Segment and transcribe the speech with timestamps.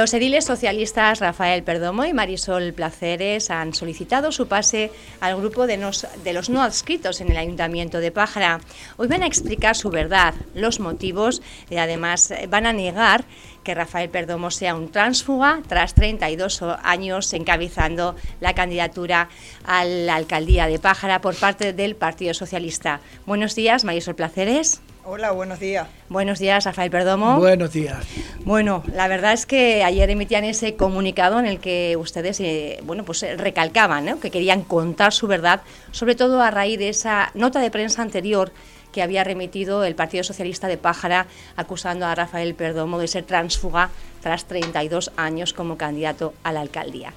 [0.00, 5.76] Los ediles socialistas Rafael Perdomo y Marisol Placeres han solicitado su pase al grupo de,
[5.76, 8.62] los no adscritos en el Ayuntamiento de Pájara.
[8.96, 13.26] Hoy van a explicar su verdad, los motivos y además eh, van a negar
[13.62, 19.28] que Rafael Perdomo sea un tránsfuga tras 32 años encabezando la candidatura
[19.66, 23.00] a la alcaldía de Pájara por parte del Partido Socialista.
[23.26, 24.80] Buenos días, Marisol Placeres.
[25.04, 25.88] Hola, buenos días.
[26.10, 27.38] Buenos días, Rafael Perdomo.
[27.38, 28.06] Buenos días.
[28.44, 33.04] Bueno, la verdad es que ayer emitían ese comunicado en el que ustedes, eh, bueno,
[33.04, 37.60] pues eh, recalcaban que querían contar su verdad, sobre todo a raíz de esa nota
[37.60, 38.52] de prensa anterior
[38.92, 43.90] que había remitido el Partido Socialista de Pájara acusando a Rafael Perdomo de ser transfuga
[44.20, 47.14] tras 32 años como candidato a la alcaldía.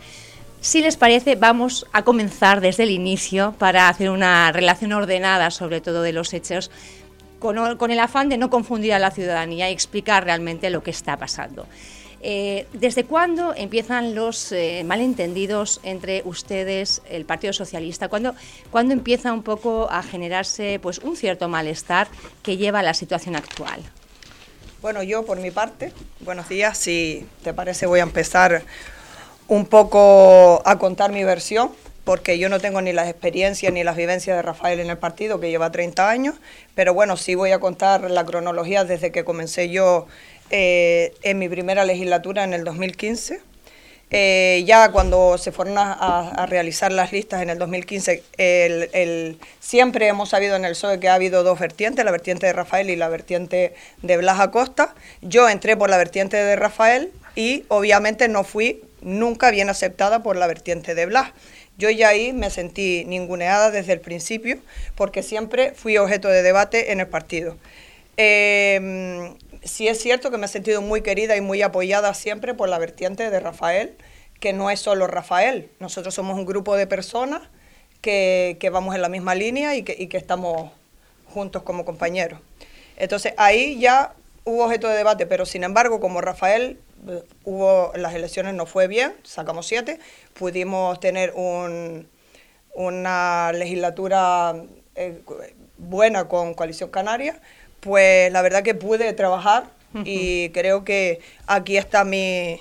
[0.63, 5.81] Si les parece, vamos a comenzar desde el inicio para hacer una relación ordenada sobre
[5.81, 6.71] todo de los hechos
[7.43, 11.17] con, el afán de no confundir a la ciudadanía y explicar realmente lo que está
[11.17, 11.67] pasando.
[12.21, 18.07] Eh, ¿Desde cuándo empiezan los eh, malentendidos entre ustedes, el Partido Socialista?
[18.07, 18.33] ¿Cuándo,
[18.71, 22.07] ¿Cuándo, empieza un poco a generarse pues, un cierto malestar
[22.41, 23.81] que lleva a la situación actual?
[24.81, 26.77] Bueno, yo por mi parte, buenos días.
[26.77, 28.63] Si te parece, voy a empezar
[29.49, 31.71] un poco a contar mi versión
[32.03, 35.39] porque yo no tengo ni las experiencias ni las vivencias de Rafael en el partido,
[35.39, 36.35] que lleva 30 años,
[36.75, 40.07] pero bueno, sí voy a contar la cronología desde que comencé yo
[40.49, 43.41] eh, en mi primera legislatura en el 2015.
[44.15, 50.29] Eh, ya cuando se fueron a, realizar las listas en el 2015, el, siempre hemos
[50.29, 53.09] sabido en el PSOE que ha habido dos vertientes, la vertiente de Rafael y la
[53.09, 54.93] vertiente de Blas Acosta.
[55.23, 60.35] Yo entré por la vertiente de Rafael y obviamente no fui nunca bien aceptada por
[60.35, 61.31] la vertiente de Blas.
[61.77, 64.59] Yo ya ahí me sentí ninguneada desde el principio
[64.95, 67.57] porque siempre fui objeto de debate en el partido.
[68.17, 72.69] Eh, sí es cierto que me he sentido muy querida y muy apoyada siempre por
[72.69, 73.95] la vertiente de Rafael,
[74.39, 77.41] que no es solo Rafael, nosotros somos un grupo de personas
[78.01, 80.71] que, vamos en la misma línea y que, y que estamos
[81.27, 82.41] juntos como compañeros.
[82.97, 84.13] Entonces ahí ya
[84.43, 86.77] hubo objeto de debate, pero sin embargo, como Rafael
[87.43, 89.99] hubo las elecciones no fue bien, sacamos siete,
[90.33, 92.07] pudimos tener un,
[92.73, 94.55] una legislatura
[94.95, 95.21] eh,
[95.77, 97.39] buena con Coalición Canaria,
[97.79, 99.69] pues la verdad que pude trabajar
[100.05, 102.59] y creo que aquí está mi,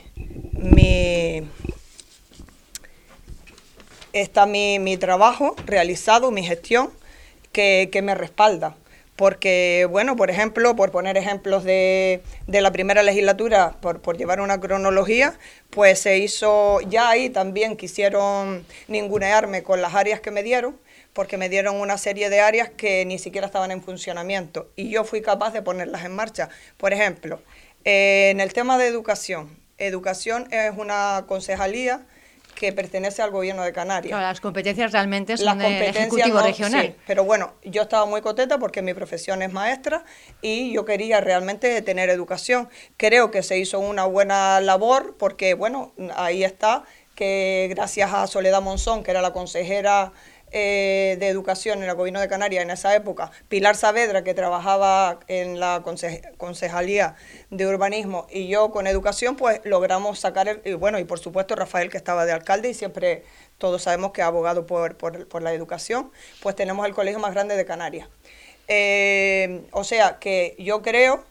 [0.52, 1.48] mi
[4.12, 6.91] está mi, mi trabajo realizado, mi gestión,
[7.52, 8.76] que, que me respalda
[9.17, 15.34] porque, bueno, por ejemplo, por poner ejemplos de, la primera legislatura, por, llevar una cronología,
[15.71, 20.78] pues se hizo, ya ahí también quisieron ningunearme con las áreas que me dieron,
[21.12, 25.05] porque me dieron una serie de áreas que ni siquiera estaban en funcionamiento y yo
[25.05, 26.49] fui capaz de ponerlas en marcha.
[26.79, 27.41] Por ejemplo,
[27.84, 32.06] en el tema de educación, educación es una concejalía
[32.62, 34.21] que pertenece al gobierno de Canarias.
[34.21, 36.95] las competencias realmente son del Ejecutivo Regional.
[37.09, 40.05] pero bueno, yo estaba muy contenta porque mi profesión es maestra
[40.43, 42.69] y yo quería realmente tener educación.
[42.97, 46.84] Creo que se hizo una buena labor porque, bueno, ahí está
[47.17, 50.12] que gracias a Soledad Monzón, que era la consejera
[50.54, 55.20] eh, de Educación en el Gobierno de Canarias en esa época, Pilar Saavedra, que trabajaba
[55.26, 55.82] en la
[56.36, 57.16] Concejalía
[57.50, 61.56] de Urbanismo, y yo con Educación, pues logramos sacar, el, y bueno, y por supuesto
[61.56, 63.24] Rafael, que estaba de alcalde, y siempre
[63.56, 67.56] todos sabemos que ha abogado por, por, la educación, pues tenemos el colegio más grande
[67.56, 68.08] de Canarias.
[68.69, 71.25] Eh, o sea que yo creo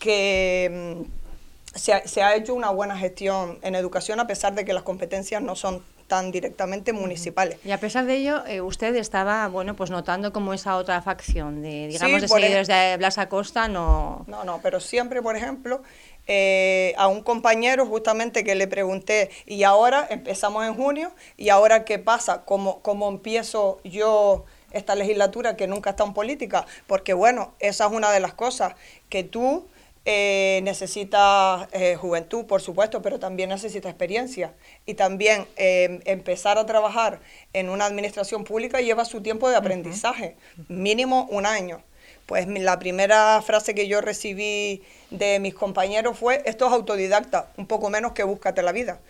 [0.00, 4.72] que mm, se se ha hecho una buena gestión en educación a pesar de que
[4.72, 7.58] las competencias no son tan directamente municipales.
[7.64, 11.62] Y a pesar de ello, eh, usted estaba, bueno, pues notando como esa otra facción
[11.62, 14.24] de, digamos, de seguidores de Blas Acosta no...
[14.26, 15.82] No, no, pero siempre, por ejemplo,
[16.26, 21.84] eh, a un compañero justamente que le pregunté, y ahora empezamos en junio, y ahora
[21.84, 27.54] qué pasa, cómo, cómo empiezo yo esta legislatura que nunca está en política, porque bueno,
[27.58, 28.74] esa es una de las cosas
[29.08, 29.66] que tú
[30.10, 34.54] eh, necesita eh, juventud, por supuesto, pero también necesita experiencia.
[34.86, 37.20] Y también em, empezar a trabajar
[37.52, 40.36] en una administración pública lleva su tiempo de aprendizaje,
[40.68, 41.82] mínimo un año.
[42.24, 47.66] Pues la primera frase que yo recibí de mis compañeros fue, esto es autodidacta, un
[47.66, 49.00] poco menos que búscate la vida.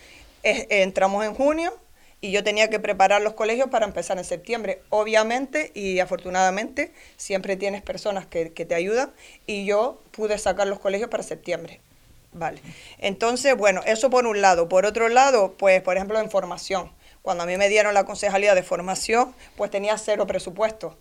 [0.42, 1.72] entramos en junio,
[2.20, 4.82] y yo tenía que preparar los colegios para empezar en septiembre.
[4.90, 9.12] Obviamente y afortunadamente siempre tienes personas que, te ayudan
[9.46, 11.80] y yo pude sacar los colegios para septiembre.
[12.32, 12.60] Vale.
[12.98, 14.68] Entonces, bueno, eso por un lado.
[14.68, 16.92] Por otro lado, pues, por ejemplo, en formación.
[17.22, 20.98] Cuando a mí me dieron la concejalía de formación, pues tenía cero presupuesto.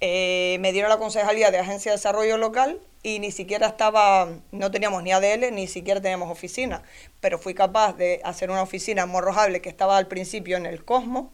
[0.00, 4.70] eh, me dieron la concejalía de Agencia de Desarrollo Local y ni siquiera estaba, no
[4.70, 6.82] teníamos ni ADL, ni siquiera teníamos oficina,
[7.20, 11.30] pero fui capaz de hacer una oficina morrojable que estaba al principio en el Cosmo.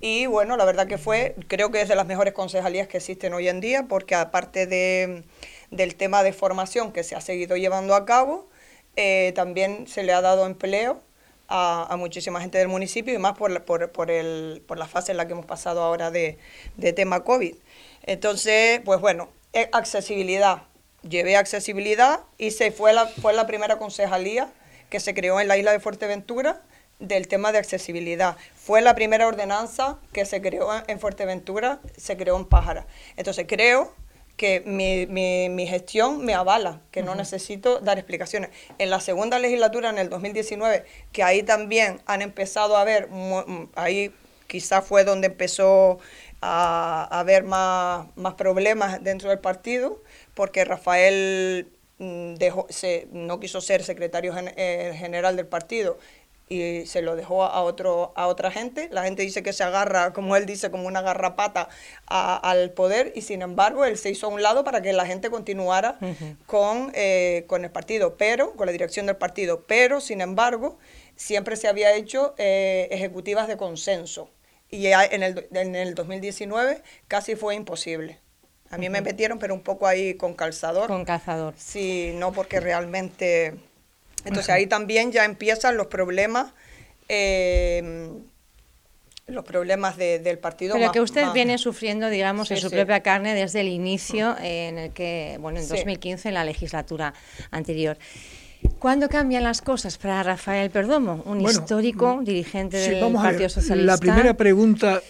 [0.00, 3.32] Y bueno, la verdad que fue, creo que es de las mejores concejalías que existen
[3.34, 5.22] hoy en día, porque aparte de,
[5.70, 8.48] del tema de formación que se ha seguido llevando a cabo,
[8.96, 11.00] eh, también se le ha dado empleo
[11.48, 15.18] a, muchísima gente del municipio y más por, por, por, el, por la fase en
[15.18, 16.38] la que hemos pasado ahora de,
[16.76, 17.54] de tema COVID.
[18.02, 20.64] Entonces, pues bueno, eh, accesibilidad
[21.08, 24.50] llevé accesibilidad y se fue la, fue la primera concejalía
[24.90, 26.62] que se creó en la isla de Fuerteventura
[26.98, 28.36] del tema de accesibilidad.
[28.54, 32.86] Fue la primera ordenanza que se creó en Fuerteventura, se creó en Pájara.
[33.16, 33.94] Entonces creo
[34.36, 38.50] que mi, mi, gestión me avala, que no necesito dar explicaciones.
[38.78, 43.08] En la segunda legislatura, en el 2019, que ahí también han empezado a ver,
[43.76, 44.14] ahí
[44.46, 45.98] quizás fue donde empezó
[46.42, 50.02] a, haber más, más problemas dentro del partido,
[50.36, 51.66] porque Rafael
[51.98, 55.98] mm, dejó, se, no quiso ser secretario eh, general del partido
[56.48, 58.88] y se lo dejó a, otro, a otra gente.
[58.92, 61.68] La gente dice que se agarra, como él dice, como una garrapata
[62.06, 65.30] al poder y sin embargo él se hizo a un lado para que la gente
[65.30, 65.98] continuara
[66.46, 69.64] con, eh, con el partido, pero con la dirección del partido.
[69.66, 70.78] Pero sin embargo
[71.16, 74.30] siempre se había hecho eh, ejecutivas de consenso
[74.68, 78.20] y en el, en el 2019 casi fue imposible.
[78.70, 80.88] A mí me metieron, pero un poco ahí con calzador.
[80.88, 81.54] Con calzador.
[81.56, 83.54] Sí, no porque realmente...
[84.24, 86.52] Entonces ahí también ya empiezan los problemas,
[87.08, 88.10] eh,
[89.28, 90.74] los problemas del partido.
[90.74, 94.92] Pero que usted viene sufriendo, digamos, en su propia carne desde el inicio, en el
[94.92, 97.14] que, bueno, en 2015, en la legislatura
[97.52, 97.98] anterior.
[98.78, 103.92] ¿Cuándo cambian las cosas para Rafael Perdomo, un histórico mm, dirigente del Partido Socialista?
[103.92, 105.02] La primera pregunta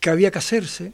[0.00, 0.92] que había que hacerse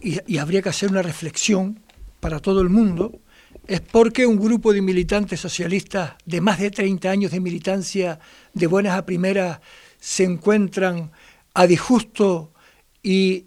[0.00, 1.80] y, habría que hacer una reflexión
[2.20, 3.20] para todo el mundo,
[3.66, 8.18] es porque un grupo de militantes socialistas de más de 30 años de militancia,
[8.54, 9.60] de buenas a primeras,
[9.98, 11.10] se encuentran
[11.54, 12.52] a disgusto
[13.02, 13.46] y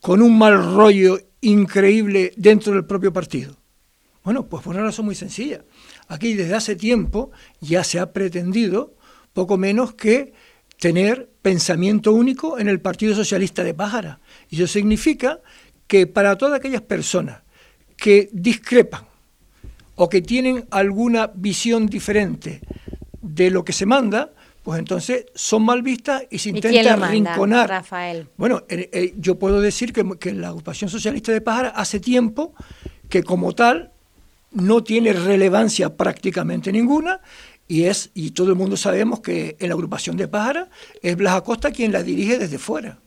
[0.00, 3.56] con un mal rollo increíble dentro del propio partido.
[4.24, 5.64] Bueno, pues por una razón muy sencilla.
[6.08, 8.94] Aquí desde hace tiempo ya se ha pretendido
[9.32, 10.32] poco menos que
[10.78, 14.20] tener pensamiento único en el Partido Socialista de Pájara.
[14.48, 15.40] Y eso significa
[15.86, 17.40] que para todas aquellas personas
[17.96, 19.04] que discrepan
[19.94, 22.60] o que tienen alguna visión diferente
[23.20, 24.32] de lo que se manda,
[24.62, 27.68] pues entonces son mal vistas y se intenta arrinconar.
[27.68, 28.28] Rafael?
[28.36, 32.54] Bueno, eh, eh, yo puedo decir que, que, la agrupación socialista de Pájara hace tiempo
[33.08, 33.92] que como tal
[34.52, 37.20] no tiene relevancia prácticamente ninguna
[37.68, 40.68] y es y todo el mundo sabemos que en la agrupación de Pájara
[41.02, 42.98] es Blas Acosta quien la dirige desde fuera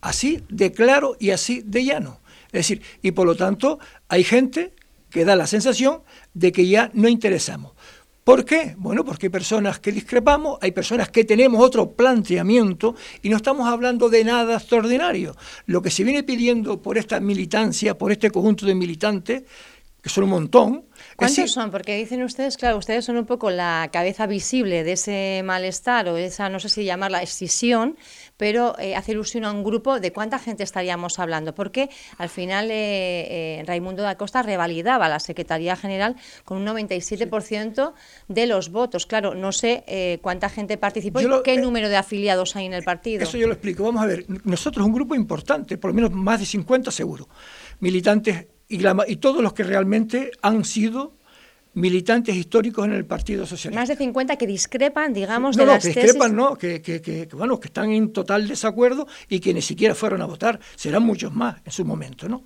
[0.00, 2.20] así de claro y así de llano.
[2.46, 4.74] Es decir, y por lo tanto hay gente
[5.10, 6.02] que da la sensación
[6.34, 7.72] de que ya no interesamos.
[8.28, 8.74] ¿Por qué?
[8.76, 13.66] Bueno, porque hay personas que discrepamos, hay personas que tenemos otro planteamiento y no estamos
[13.66, 15.34] hablando de nada extraordinario.
[15.64, 19.44] Lo que se viene pidiendo por esta militancia, por este conjunto de militantes,
[20.02, 20.84] que son un montón.
[21.16, 21.70] ¿Cuántos son?
[21.70, 26.18] Porque dicen ustedes, claro, ustedes son un poco la cabeza visible de ese malestar o
[26.18, 27.96] esa, no sé si llamarla escisión,
[28.38, 32.70] pero eh, hace ilusión a un grupo de cuánta gente estaríamos hablando, porque al final
[32.70, 37.92] eh, eh, Raimundo da Costa revalidaba la Secretaría General con un 97%
[38.28, 39.04] de los votos.
[39.04, 43.24] Claro, no sé cuánta gente participó y qué número de afiliados hay en el partido.
[43.24, 43.82] Eso yo lo explico.
[43.82, 47.28] Vamos a ver, nosotros un grupo importante, por lo menos más de 50 seguro,
[47.80, 51.17] militantes y, y todos los que realmente han sido
[51.78, 53.80] militantes históricos en el Partido Socialista.
[53.80, 57.28] Más de 50 que discrepan, digamos, de no, las que discrepan, no, que, que, que,
[57.32, 60.60] bueno, que están en total desacuerdo y que ni siquiera fueron a votar.
[60.76, 62.44] Serán muchos más en su momento, ¿no?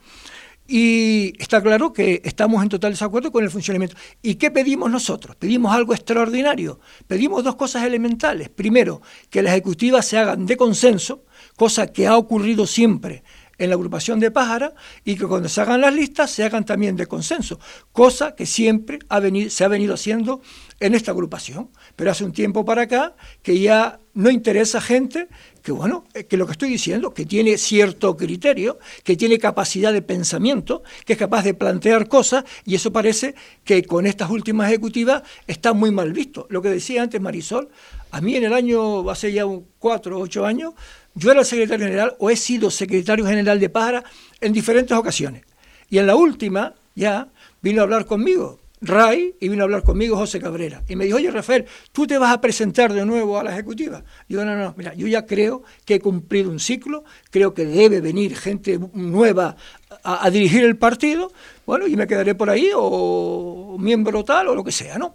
[0.66, 3.96] Y está claro que estamos en total desacuerdo con el funcionamiento.
[4.22, 5.36] ¿Y qué pedimos nosotros?
[5.36, 6.78] Pedimos algo extraordinario.
[7.06, 8.48] Pedimos dos cosas elementales.
[8.48, 11.24] Primero, que las ejecutivas se hagan de consenso,
[11.56, 13.24] cosa que ha ocurrido siempre
[13.62, 16.96] en la agrupación de Pájara y que cuando se hagan las listas se hagan también
[16.96, 17.60] de consenso,
[17.92, 20.42] cosa que siempre ha venido, se ha venido haciendo
[20.80, 21.70] en esta agrupación.
[21.94, 25.28] Pero hace un tiempo para acá que ya no interesa gente
[25.62, 29.92] que, bueno, eh, que lo que estoy diciendo, que tiene cierto criterio, que tiene capacidad
[29.92, 34.68] de pensamiento, que es capaz de plantear cosas, y eso parece que con estas últimas
[34.68, 36.46] ejecutivas está muy mal visto.
[36.50, 37.68] Lo que decía antes Marisol,
[38.10, 40.74] a mí en el año, hace ya un cuatro o ocho años,
[41.14, 44.04] yo era el secretario general o he sido secretario general de Pájara
[44.40, 45.44] en diferentes ocasiones.
[45.88, 47.28] Y en la última, ya,
[47.60, 50.82] vino a hablar conmigo RAI y vino a hablar conmigo José Cabrera.
[50.88, 54.04] Y me dijo, oye Rafael, ¿tú te vas a presentar de nuevo a la ejecutiva?
[54.28, 58.00] Yo, no, no, mira, yo ya creo que he cumplido un ciclo, creo que debe
[58.00, 59.56] venir gente nueva
[60.02, 61.32] a, a dirigir el partido,
[61.64, 65.14] bueno, y me quedaré por ahí o miembro tal o lo que sea, ¿no?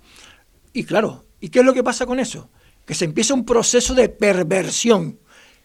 [0.72, 2.50] Y claro, ¿y qué es lo que pasa con eso?
[2.86, 5.20] Que se empieza un proceso de perversión,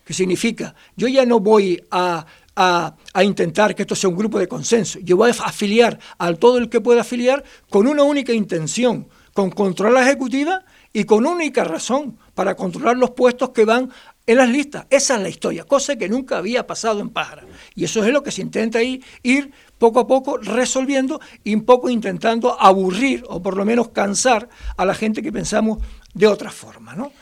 [0.05, 4.49] que significa, yo ya no voy a a, intentar que esto sea un grupo de
[4.49, 4.99] consenso.
[5.01, 9.51] Yo voy a afiliar a todo el que pueda afiliar con una única intención, con
[9.51, 13.91] controlar la ejecutiva y con única razón, para controlar los puestos que van
[14.27, 14.87] en las listas.
[14.91, 17.45] Esa es la historia, cosa que nunca había pasado en Pájara.
[17.75, 21.65] Y eso es lo que se intenta ir, ir poco a poco resolviendo y un
[21.65, 25.79] poco intentando aburrir o por lo menos cansar a la gente que pensamos
[26.15, 26.95] de otra forma.
[26.95, 27.13] ¿no?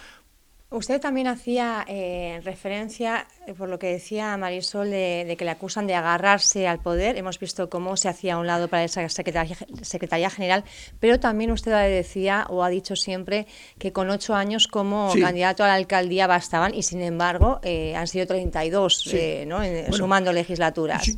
[0.73, 5.89] Usted también hacía eh, referencia, eh, por lo que decía Marisol, de, que le acusan
[5.89, 7.17] de agarrarse al poder.
[7.17, 10.63] Hemos visto cómo se hacía a un lado para esa secretaría, general,
[11.01, 13.49] pero también usted decía o ha dicho siempre
[13.81, 18.07] que con ocho años como candidato a la alcaldía bastaban y sin embargo eh, han
[18.07, 19.13] sido 32,
[19.49, 19.63] ¿no?
[19.93, 21.17] sumando legislaturas.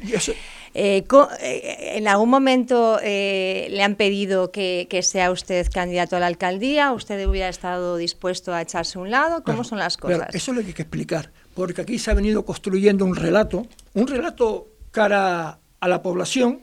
[0.75, 6.93] ¿En algún momento le han pedido que, que sea usted candidato a la alcaldía?
[6.93, 9.43] ¿Usted hubiera estado dispuesto a echarse a un lado?
[9.45, 10.35] ¿Cómo son las cosas?
[10.35, 13.67] eso es lo que hay que explicar, porque aquí se ha venido construyendo un relato,
[13.95, 16.61] un relato cara a la población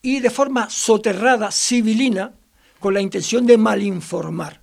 [0.00, 2.32] y de forma soterrada, civilina,
[2.78, 4.60] con la intención de malinformar.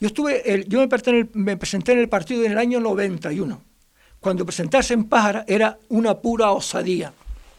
[0.00, 3.62] Yo, estuve, yo me, me presenté en el partido en el año 91.
[4.18, 7.12] Cuando presentarse en Pájara era una pura osadía.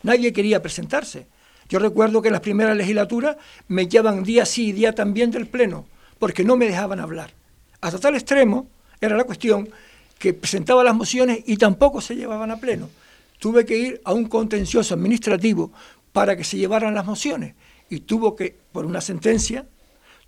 [0.07, 1.27] Nadie quería presentarse.
[1.67, 3.35] Yo recuerdo que en las primeras legislaturas
[3.67, 5.85] me llevaban día sí y día también del Pleno,
[6.17, 7.31] porque no me dejaban hablar.
[7.81, 8.69] Hasta tal extremo
[9.01, 9.67] era la cuestión
[10.17, 12.89] que presentaba las mociones y tampoco se llevaban a pleno.
[13.37, 15.73] Tuve que ir a un contencioso administrativo
[16.13, 17.55] para que se llevaran las mociones
[17.89, 19.65] y tuvo que, por una sentencia,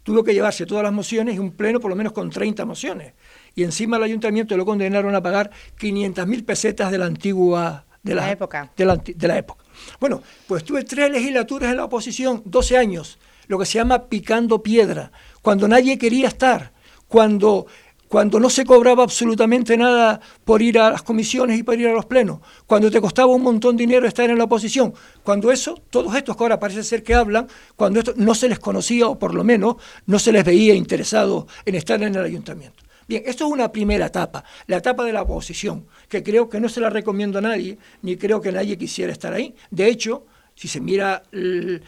[0.03, 3.13] tuvo que llevarse todas las mociones y un pleno por lo menos con 30 mociones.
[3.55, 7.85] Y encima el ayuntamiento lo condenaron a pagar 500.000 pesetas de la antigua...
[8.03, 8.71] De la, época.
[8.77, 9.65] De la, de la época.
[9.99, 14.61] Bueno, pues tuve tres legislaturas en la oposición, 12 años, lo que se llama picando
[14.61, 16.71] piedra, cuando nadie quería estar
[17.09, 17.65] cuando,
[18.07, 21.93] cuando no se cobraba absolutamente nada por ir a las comisiones y por ir a
[21.93, 24.93] los plenos, cuando te costaba un montón de dinero estar en la oposición,
[25.23, 28.59] cuando eso, todos estos que ahora parece ser que hablan, cuando esto no se les
[28.59, 32.83] conocía o por lo menos no se les veía interesado en estar en el ayuntamiento.
[33.09, 36.69] Bien, esto es una primera etapa, la etapa de la oposición, que creo que no
[36.69, 39.55] se la recomiendo a nadie, ni creo que nadie quisiera estar ahí.
[39.71, 41.81] De hecho, si se mira el,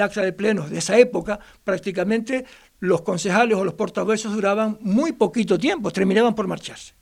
[0.00, 2.46] acta de plenos de esa época, prácticamente
[2.80, 6.94] los concejales o los portavoces duraban muy poquito tiempo, terminaban por marcharse.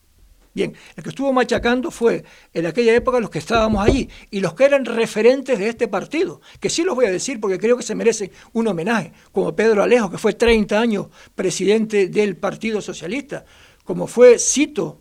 [0.52, 4.54] Bien, el que estuvo machacando fue en aquella época los que estábamos allí y los
[4.54, 7.85] que eran referentes de este partido, que sí los voy a decir porque creo que
[7.85, 13.45] se merecen un homenaje, como Pedro Alejo, que fue 30 años presidente del Partido Socialista,
[13.85, 15.00] como fue Cito,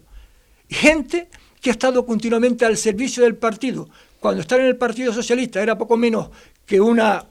[0.69, 1.29] gente
[1.59, 3.89] que ha estado continuamente al servicio del partido.
[4.19, 6.29] Cuando estar en el Partido Socialista era poco menos
[6.65, 7.27] que una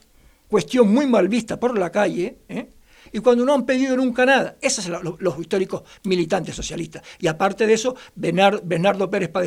[0.48, 2.68] cuestión muy mal vista por la calle, ¿eh?
[3.12, 4.56] Y cuando no han pedido nunca nada.
[4.60, 7.02] Esos son los, históricos militantes socialistas.
[7.18, 9.46] Y aparte de eso, Bernardo, Pérez para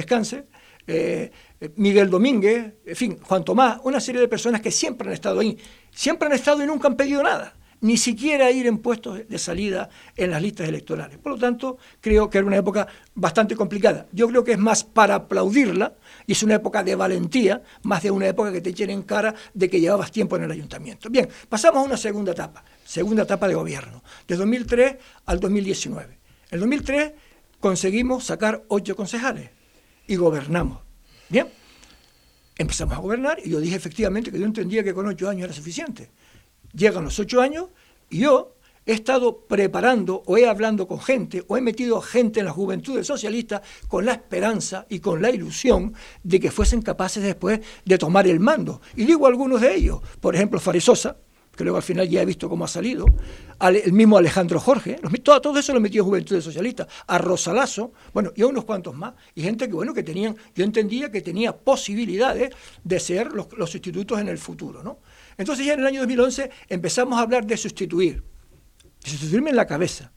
[0.87, 1.31] eh,
[1.75, 5.57] Miguel Domínguez, en fin, Juan Tomás, una serie de personas que siempre han estado ahí,
[5.91, 9.89] siempre han estado y nunca han pedido nada ni siquiera ir en puestos de salida
[10.15, 11.17] en las listas electorales.
[11.17, 14.07] Por lo tanto, creo que era una época bastante complicada.
[14.11, 15.95] Yo creo que es más para aplaudirla
[16.27, 19.33] y es una época de valentía, más de una época que te echen en cara
[19.53, 21.09] de que llevabas tiempo en el ayuntamiento.
[21.09, 24.95] Bien, pasamos a una segunda etapa, segunda etapa de gobierno, de 2003
[25.25, 26.13] al 2019.
[26.13, 26.19] En
[26.51, 27.13] el 2003
[27.59, 29.49] conseguimos sacar ocho concejales
[30.05, 30.79] y gobernamos.
[31.29, 31.47] Bien,
[32.57, 35.53] empezamos a gobernar y yo dije efectivamente que yo entendía que con ocho años era
[35.53, 36.11] suficiente
[36.73, 37.67] llegan los ocho años
[38.09, 42.47] y yo he estado preparando o he hablando con gente o he metido gente en
[42.47, 47.59] la juventud socialista con la esperanza y con la ilusión de que fuesen capaces después
[47.85, 48.81] de tomar el mando.
[48.95, 51.17] Y digo algunos de ellos, por ejemplo, Faresosa,
[51.55, 53.05] que luego al final ya he visto cómo ha salido,
[53.61, 58.31] el mismo Alejandro Jorge, todo, todo eso lo metió en Juventud Socialista, a Rosalazo, bueno,
[58.35, 61.55] y a unos cuantos más, y gente que, bueno, que tenían, yo entendía que tenía
[61.55, 62.51] posibilidades
[62.83, 64.99] de ser los, los sustitutos en el futuro, ¿no?
[65.41, 68.23] Entonces ya en el año 2011 empezamos a hablar de sustituir,
[69.03, 70.11] de sustituirme en la cabeza.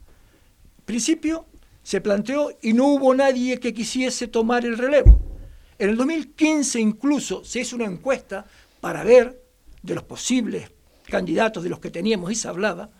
[0.77, 1.47] En principio
[1.81, 5.19] se planteó y no hubo nadie que quisiese tomar el relevo.
[5.79, 8.45] En el 2015 incluso se hizo una encuesta
[8.79, 9.41] para ver
[9.81, 10.69] de los posibles
[11.07, 12.91] candidatos, de los que teníamos y se hablaba,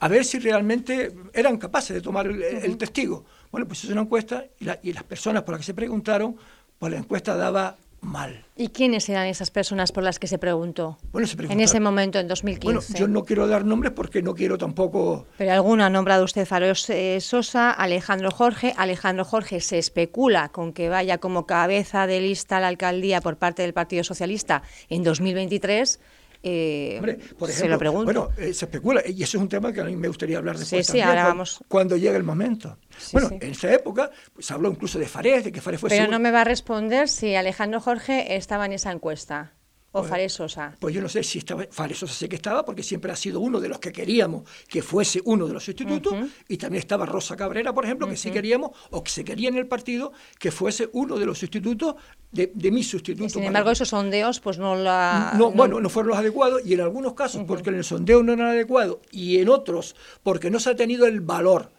[0.00, 3.24] a ver si realmente eran capaces de tomar el, testigo.
[3.52, 6.36] Bueno, pues hizo una encuesta y, y, las personas por las que se preguntaron,
[6.76, 7.76] pues la encuesta daba
[8.06, 8.44] mal.
[8.56, 10.96] ¿Y quiénes eran esas personas por las que se preguntó?
[11.12, 12.64] Bueno, se en ese momento, en 2015.
[12.64, 15.26] Bueno, yo no quiero dar nombres porque no quiero tampoco...
[15.36, 18.72] Pero alguna ha nombrado usted Faros eh, Sosa, Alejandro Jorge.
[18.78, 23.36] Alejandro Jorge se especula con que vaya como cabeza de lista a la alcaldía por
[23.36, 26.00] parte del Partido Socialista en 2023
[26.42, 28.04] eh, por ejemplo, se lo pregunto.
[28.04, 30.58] Bueno, eh, se especula, y eso es un tema que a mí me gustaría hablar
[30.58, 31.60] después sí, ahora vamos.
[31.68, 32.78] cuando llegue el momento.
[33.12, 35.90] bueno, en esa época pues, se habló incluso de Fares, de que Fares fue...
[35.90, 39.55] Pero no me va a responder si Alejandro Jorge estaba en esa encuesta.
[39.96, 40.76] ¿O pues, Fares Sosa?
[40.78, 43.40] Pues yo no sé si estaba, Fares Sosa sé que estaba, porque siempre ha sido
[43.40, 46.14] uno de los que queríamos que fuese uno de los sustitutos,
[46.48, 49.56] y también estaba Rosa Cabrera, por ejemplo, que sí queríamos, o que se quería en
[49.56, 51.94] el partido, que fuese uno de los sustitutos
[52.30, 53.32] de, de mis sustitutos.
[53.32, 55.32] sin embargo, esos sondeos, pues no la...
[55.38, 58.34] No, Bueno, no fueron los adecuados, y en algunos casos porque en el sondeo no
[58.34, 61.72] eran adecuados, y en otros porque no se ha tenido el valor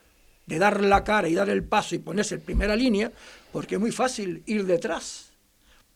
[0.48, 3.12] de dar la cara y dar el paso y ponerse en primera línea,
[3.52, 5.27] porque es muy fácil ir detrás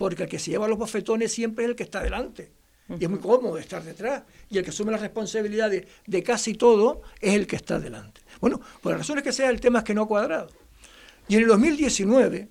[0.02, 2.52] porque el que se lleva los bofetones siempre es el que está delante.
[2.90, 4.24] Y es muy cómodo estar detrás.
[4.50, 8.20] Y el que asume la responsabilidad de, casi todo es el que está delante.
[8.40, 10.50] Bueno, por las razones que sea, el tema es que no ha cuadrado.
[11.28, 12.50] Y en el 2019,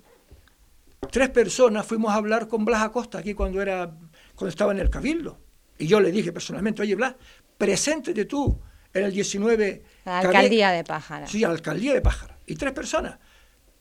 [1.10, 3.96] tres personas fuimos a hablar con Blas Acosta aquí cuando, era,
[4.36, 5.36] cuando estaba en el Cabildo.
[5.76, 7.16] Y yo le dije personalmente, oye Blas,
[7.58, 8.60] preséntete tú
[8.94, 9.82] en el 19...
[10.04, 11.26] La alcaldía de Pájara.
[11.26, 12.38] Sí, la alcaldía de Pájara.
[12.46, 13.18] Y tres personas.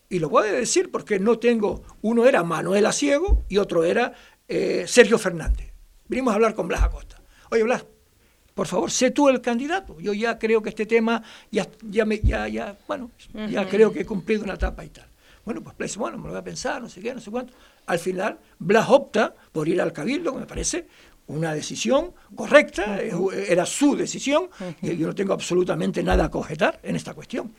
[0.10, 4.14] Y lo voy a decir porque no tengo, uno era Manuel Asiego y otro era
[4.48, 5.72] eh, Sergio Fernández.
[6.08, 7.22] Vinimos a hablar con Blas Acosta.
[7.52, 7.86] Oye, Blas,
[8.56, 10.00] por favor, sé tú el candidato.
[10.00, 13.12] Yo ya creo que este tema, ya, ya, me, ya, ya bueno,
[13.50, 15.08] ya creo que he cumplido una etapa y tal.
[15.46, 17.54] Bueno, pues Blas bueno, me lo voy a pensar, no sé qué, no sé cuánto.
[17.86, 20.88] Al final, Blas opta por ir al Cabildo, que me parece
[21.28, 24.50] una decisión correcta, era su decisión,
[24.82, 27.54] y yo no tengo absolutamente nada a cogetar en esta cuestión.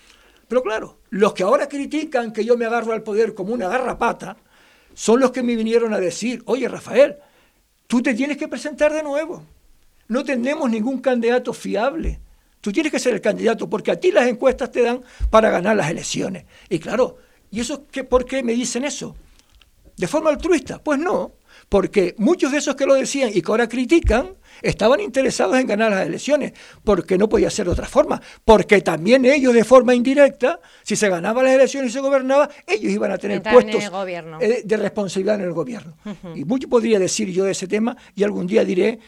[0.50, 4.36] Pero claro, los que ahora critican que yo me agarro al poder como una garrapata,
[4.94, 7.18] son los que me vinieron a decir, oye Rafael,
[7.86, 9.44] tú te tienes que presentar de nuevo.
[10.08, 12.18] No tenemos ningún candidato fiable.
[12.60, 15.76] Tú tienes que ser el candidato porque a ti las encuestas te dan para ganar
[15.76, 16.46] las elecciones.
[16.68, 17.18] Y claro,
[17.52, 19.14] ¿y eso qué, por qué me dicen eso?
[19.96, 20.82] ¿De forma altruista?
[20.82, 21.30] Pues no,
[21.70, 25.92] porque muchos de esos que lo decían y que ahora critican estaban interesados en ganar
[25.92, 26.52] las elecciones,
[26.84, 31.08] porque no podía ser de otra forma, porque también ellos de forma indirecta, si se
[31.08, 33.84] ganaban las elecciones y se gobernaba, ellos iban a tener puestos
[34.40, 35.96] eh, de responsabilidad en el gobierno.
[36.34, 38.98] Y mucho podría decir yo de ese tema y algún día diré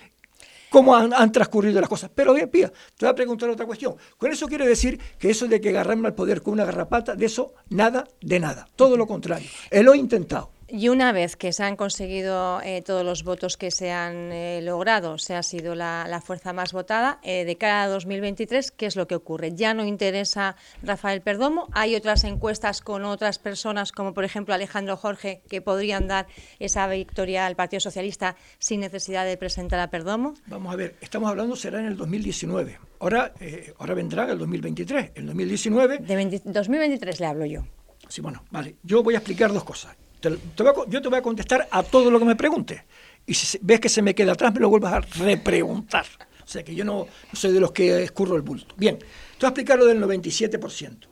[0.71, 2.13] cómo han, transcurrido las cosas.
[2.15, 3.97] Pero bien, Pía, te voy a preguntar otra cuestión.
[4.17, 7.27] Con eso quiero decir que eso de que agarrarme al poder con una garrapata, de
[7.27, 8.69] eso nada, de nada.
[8.77, 9.49] Todo lo contrario.
[9.69, 10.52] Él lo ha intentado.
[10.75, 14.63] Y una vez que se han conseguido eh, todos los votos que se han eh,
[14.63, 18.97] logrado, se ha sido la, fuerza más votada, eh, de cara a 2023, ¿qué es
[18.97, 19.55] lo que ocurre?
[19.55, 24.97] Ya no interesa Rafael Perdomo, hay otras encuestas con otras personas, como por ejemplo Alejandro
[24.97, 26.27] Jorge, que podrían dar
[26.59, 30.33] esa victoria al Partido Socialista sin necesidad de presentar a Perdomo.
[30.47, 32.79] Vamos a ver, estamos hablando será en el 2019.
[33.01, 33.35] Ahora,
[33.79, 35.11] ahora vendrá el 2023.
[35.17, 35.99] El 2019...
[35.99, 37.63] De 2023 le hablo yo.
[38.09, 38.77] Sí, bueno, vale.
[38.83, 42.25] Yo voy a explicar dos cosas yo te voy a contestar a todo lo que
[42.25, 42.83] me preguntes.
[43.27, 46.07] Y si ves que se me queda atrás, me lo vuelvas a repreguntar.
[46.45, 48.75] O sea que yo no, soy de los que escurro el bulto.
[48.77, 49.07] Bien, te
[49.41, 51.09] voy a explicar lo del 97%.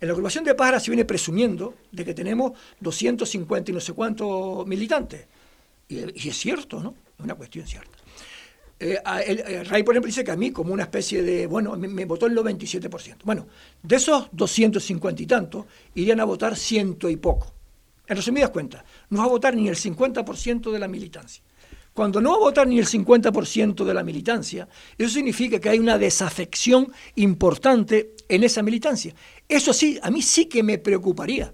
[0.00, 3.92] En la agrupación de Pájara se viene presumiendo de que tenemos 250 y no sé
[3.92, 5.26] cuántos militantes.
[5.88, 6.94] Y, es cierto, ¿no?
[7.18, 7.98] Es una cuestión cierta.
[8.78, 9.00] Eh,
[9.64, 12.26] Ray, por ejemplo, dice que a mí, como una especie de, bueno, me, me, votó
[12.26, 13.16] el 97%.
[13.24, 13.48] Bueno,
[13.82, 17.57] de esos 250 y tantos, irían a votar ciento y poco.
[18.08, 21.42] En resumidas cuentas, no va a votar ni el 50% de la militancia.
[21.92, 25.78] Cuando no va a votar ni el 50% de la militancia, eso significa que hay
[25.78, 29.14] una desafección importante en esa militancia.
[29.48, 31.52] Eso sí, a mí sí que me preocuparía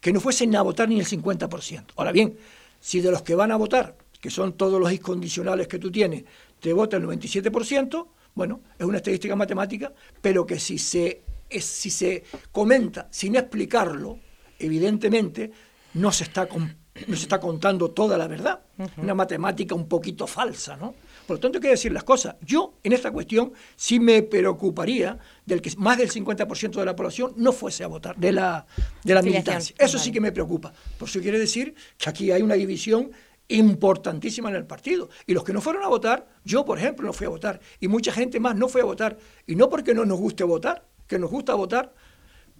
[0.00, 1.84] que no fuesen a votar ni el 50%.
[1.96, 2.36] Ahora bien,
[2.78, 6.24] si de los que van a votar, que son todos los incondicionales que tú tienes,
[6.60, 11.22] te vota el 97%, bueno, es una estadística matemática, pero que si se,
[11.58, 14.20] si se comenta sin explicarlo,
[14.58, 15.50] evidentemente
[15.94, 18.60] no se está, no se está contando toda la verdad.
[18.96, 20.94] Una matemática un poquito falsa, ¿no?
[21.26, 22.36] Por lo tanto, hay que decir las cosas.
[22.40, 27.34] Yo, en esta cuestión, sí me preocuparía del que más del 50% de la población
[27.36, 28.66] no fuese a votar de la,
[29.04, 29.76] de la militancia.
[29.78, 30.72] Eso sí que me preocupa.
[30.98, 33.10] Por eso quiere decir que aquí hay una división
[33.48, 35.10] importantísima en el partido.
[35.26, 37.60] Y los que no fueron a votar, yo, por ejemplo, no fui a votar.
[37.80, 39.18] Y mucha gente más no fue a votar.
[39.46, 41.94] Y no porque no nos guste votar, que nos gusta votar,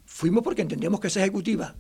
[0.05, 1.75] fuimos porque entendemos que esa ejecutiva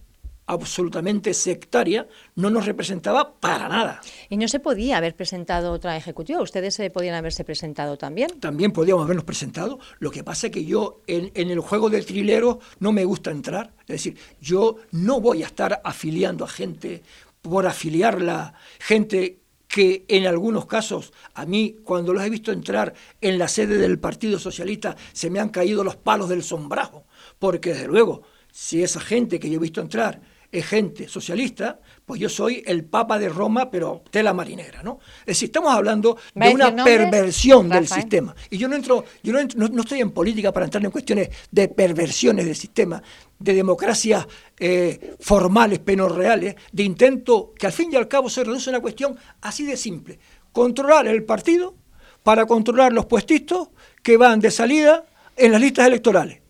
[0.48, 4.00] absolutamente sectaria, no nos representaba para nada.
[4.28, 8.40] Y no se podía haber presentado otra ejecutiva, ustedes se podían haberse presentado también.
[8.40, 12.06] También podíamos habernos presentado, lo que pasa es que yo en, en el juego del
[12.06, 17.02] trilero no me gusta entrar, es decir, yo no voy a estar afiliando a gente
[17.42, 23.38] por afiliarla gente que en algunos casos a mí cuando los he visto entrar en
[23.38, 27.04] la sede del Partido Socialista se me han caído los palos del sombrajo,
[27.38, 32.20] porque desde luego si esa gente que yo he visto entrar es gente socialista, pues
[32.20, 34.98] yo soy el Papa de Roma, pero tela marinera, ¿no?
[35.20, 38.34] Es decir, estamos hablando de una perversión del sistema.
[38.48, 41.68] Y yo no entro, yo no, no, estoy en política para entrar en cuestiones de
[41.68, 43.02] perversiones del sistema,
[43.38, 44.26] de democracias
[44.58, 48.72] eh, formales, pero reales, de intento que al fin y al cabo se reduce a
[48.72, 50.18] una cuestión así de simple.
[50.52, 51.74] Controlar el partido
[52.22, 53.68] para controlar los puestistos
[54.02, 55.04] que van de salida
[55.36, 56.40] en las listas electorales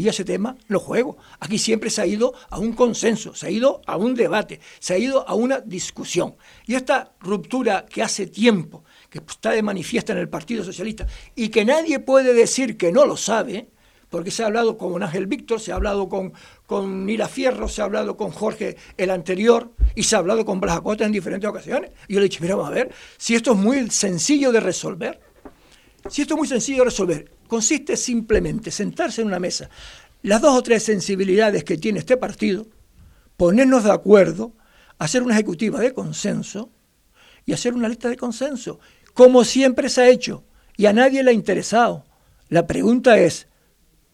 [0.00, 1.18] y ese tema lo juego.
[1.38, 4.94] Aquí siempre se ha ido a un consenso, se ha ido a un debate, se
[4.94, 6.36] ha ido a una discusión.
[6.66, 11.50] Y esta ruptura que hace tiempo, que está de manifiesta en el Partido Socialista y
[11.50, 13.68] que nadie puede decir que no lo sabe,
[14.08, 16.32] porque se ha hablado con Ángel Víctor, se ha hablado con,
[16.66, 20.60] con Nila Fierro, se ha hablado con Jorge el anterior y se ha hablado con
[20.60, 21.90] Blas Acosta en diferentes ocasiones.
[22.08, 24.60] Y yo le he dicho, mira, vamos a ver, si esto es muy sencillo de
[24.60, 25.20] resolver,
[26.08, 29.68] si esto es muy sencillo de resolver, consiste simplemente sentarse en una mesa,
[30.22, 32.64] las dos o tres sensibilidades que tiene este partido,
[33.36, 34.52] ponernos de acuerdo,
[34.98, 36.70] hacer una ejecutiva de consenso
[37.44, 38.78] y hacer una lista de consenso,
[39.14, 40.44] como siempre se ha hecho
[40.76, 42.04] y a nadie le ha interesado.
[42.50, 43.48] La pregunta es,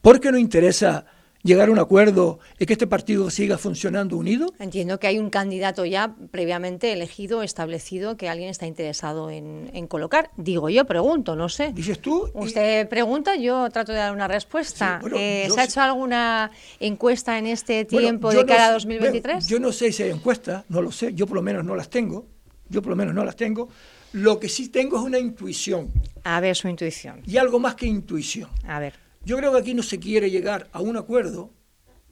[0.01, 1.05] ¿por qué no interesa
[1.47, 4.53] llegar a un acuerdo y que este partido siga funcionando unido?
[4.59, 10.31] Entiendo que hay un candidato ya previamente elegido, establecido, que alguien está interesado en, colocar.
[10.37, 11.73] Digo yo, pregunto, no sé.
[11.73, 12.29] Dices tú.
[12.35, 15.01] Usted pregunta, yo trato de dar una respuesta.
[15.17, 19.47] Eh, ¿Se ha hecho alguna encuesta en este tiempo de cara a 2023?
[19.47, 21.89] yo no sé si hay encuestas, no lo sé, yo por lo menos no las
[21.89, 22.27] tengo.
[22.69, 23.69] Yo por lo menos no las tengo.
[24.13, 25.93] Lo que sí tengo es una intuición.
[26.25, 27.23] A ver, su intuición.
[27.27, 28.51] Y algo más que intuición.
[28.67, 29.06] A ver.
[29.27, 31.51] Yo creo que aquí no se quiere llegar a un acuerdo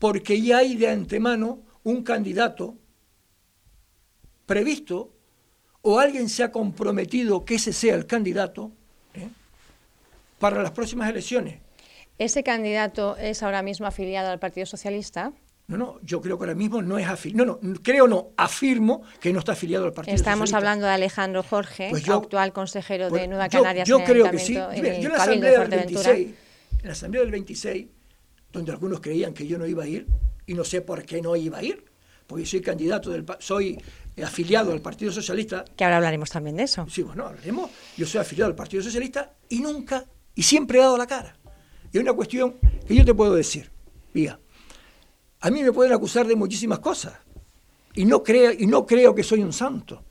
[0.00, 2.74] porque ya hay de antemano un candidato
[4.46, 5.12] previsto
[5.82, 8.72] o alguien se ha comprometido que ese sea el candidato
[9.14, 9.28] ¿eh?
[10.40, 11.60] para las próximas elecciones.
[12.18, 15.32] ¿Ese candidato es ahora mismo afiliado al Partido Socialista?
[15.68, 17.44] No, no, yo creo que ahora mismo no es afiliado.
[17.46, 21.44] No, no, creo no, afirmo que no está afiliado al Partido Estamos hablando de Alejandro
[21.44, 24.56] Jorge, pues actual consejero de pues Nueva Canarias yo, creo que sí.
[24.56, 26.16] en el Cabildo de Fuerteventura
[26.84, 27.86] en la Asamblea del 26,
[28.52, 30.06] donde algunos creían que yo no iba a ir,
[30.46, 31.82] y no sé por qué no iba a ir,
[32.26, 33.82] porque soy candidato, del, soy
[34.22, 35.64] afiliado al Partido Socialista.
[35.76, 36.86] Que ahora hablaremos también de eso.
[36.90, 37.70] Sí, bueno, hablaremos.
[37.96, 41.38] Yo soy afiliado al Partido Socialista y nunca, y siempre he dado la cara.
[41.90, 43.70] Y hay una cuestión que yo te puedo decir,
[44.12, 44.38] mira,
[45.40, 47.14] a mí me pueden acusar de muchísimas cosas,
[47.94, 50.04] y no, creo, y no creo que soy un santo,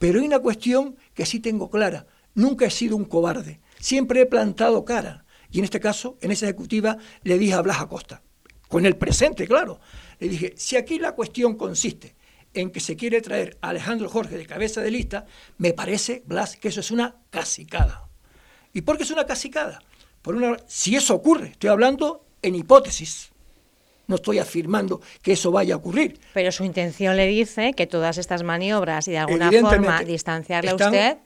[0.00, 4.26] pero hay una cuestión que sí tengo clara, nunca he sido un cobarde, siempre he
[4.26, 8.22] plantado cara y en este caso, en esa ejecutiva, le dije a Blas Acosta,
[8.68, 9.80] con el presente, claro,
[10.18, 12.16] le dije, si aquí la cuestión consiste
[12.54, 15.26] en que se quiere traer a Alejandro Jorge de cabeza de lista,
[15.58, 18.08] me parece, Blas, que eso es una casicada.
[18.72, 19.80] ¿Y por qué es una casicada?
[20.22, 23.30] Por una, si eso ocurre, estoy hablando en hipótesis.
[24.08, 26.20] No estoy afirmando que eso vaya a ocurrir.
[26.32, 30.74] Pero su intención le dice que todas estas maniobras y de alguna forma distanciarle a
[30.76, 31.18] usted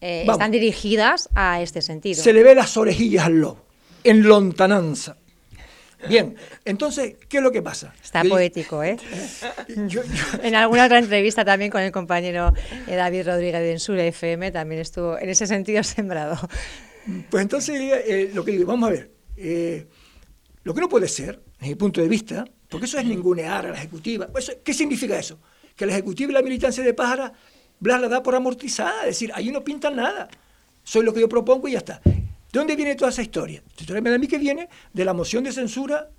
[0.00, 2.22] eh, están dirigidas a este sentido.
[2.22, 3.64] Se le ve las orejillas al lobo,
[4.04, 5.16] en lontananza.
[6.08, 6.34] Bien,
[6.64, 7.92] entonces, ¿qué es lo que pasa?
[8.02, 8.96] Está poético, ¿eh?
[10.42, 12.54] en alguna otra entrevista también con el compañero
[12.86, 16.38] eh, David Rodríguez de Ensure FM también estuvo en ese sentido sembrado.
[17.28, 19.10] Pues entonces, eh, lo que digo, vamos a ver,
[20.62, 23.70] lo que no puede ser, desde mi punto de vista, porque eso es ningunear a
[23.70, 24.28] la ejecutiva.
[24.64, 25.38] ¿Qué significa eso?
[25.76, 27.32] Que la ejecutiva y la militancia de Pájara
[27.80, 30.28] Blas la da por amortizada, es decir, ahí no pintan nada.
[30.84, 32.00] Soy lo que yo propongo y ya está.
[32.04, 33.62] ¿De dónde viene toda esa historia?
[33.64, 36.10] La historia me da a mí que viene de la moción de censura,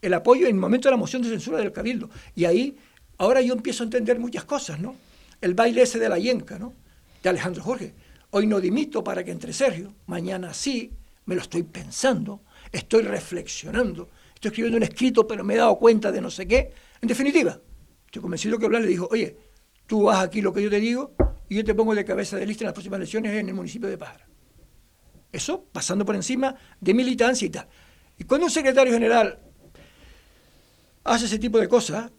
[0.00, 2.08] el apoyo en el momento de la moción de censura del Cabildo.
[2.34, 2.76] Y ahí,
[3.18, 4.94] ahora yo empiezo a entender muchas cosas, ¿no?
[5.40, 6.72] El baile ese de la yenca, ¿no?
[7.22, 7.94] De Alejandro Jorge.
[8.30, 10.92] Hoy no dimito para que entre Sergio, mañana sí,
[11.24, 16.12] me lo estoy pensando, estoy reflexionando, estoy escribiendo un escrito, pero me he dado cuenta
[16.12, 16.72] de no sé qué.
[17.00, 17.58] En definitiva,
[18.04, 19.36] estoy convencido que Blas le dijo, oye,
[19.86, 21.14] tú vas aquí lo que yo te digo
[21.48, 23.88] y yo te pongo de cabeza de lista en las próximas elecciones en el municipio
[23.88, 24.26] de Pájara.
[25.32, 27.68] Eso pasando por encima de militancia y tal.
[28.18, 29.38] Y cuando un secretario general
[31.04, 32.10] hace ese tipo de cosas,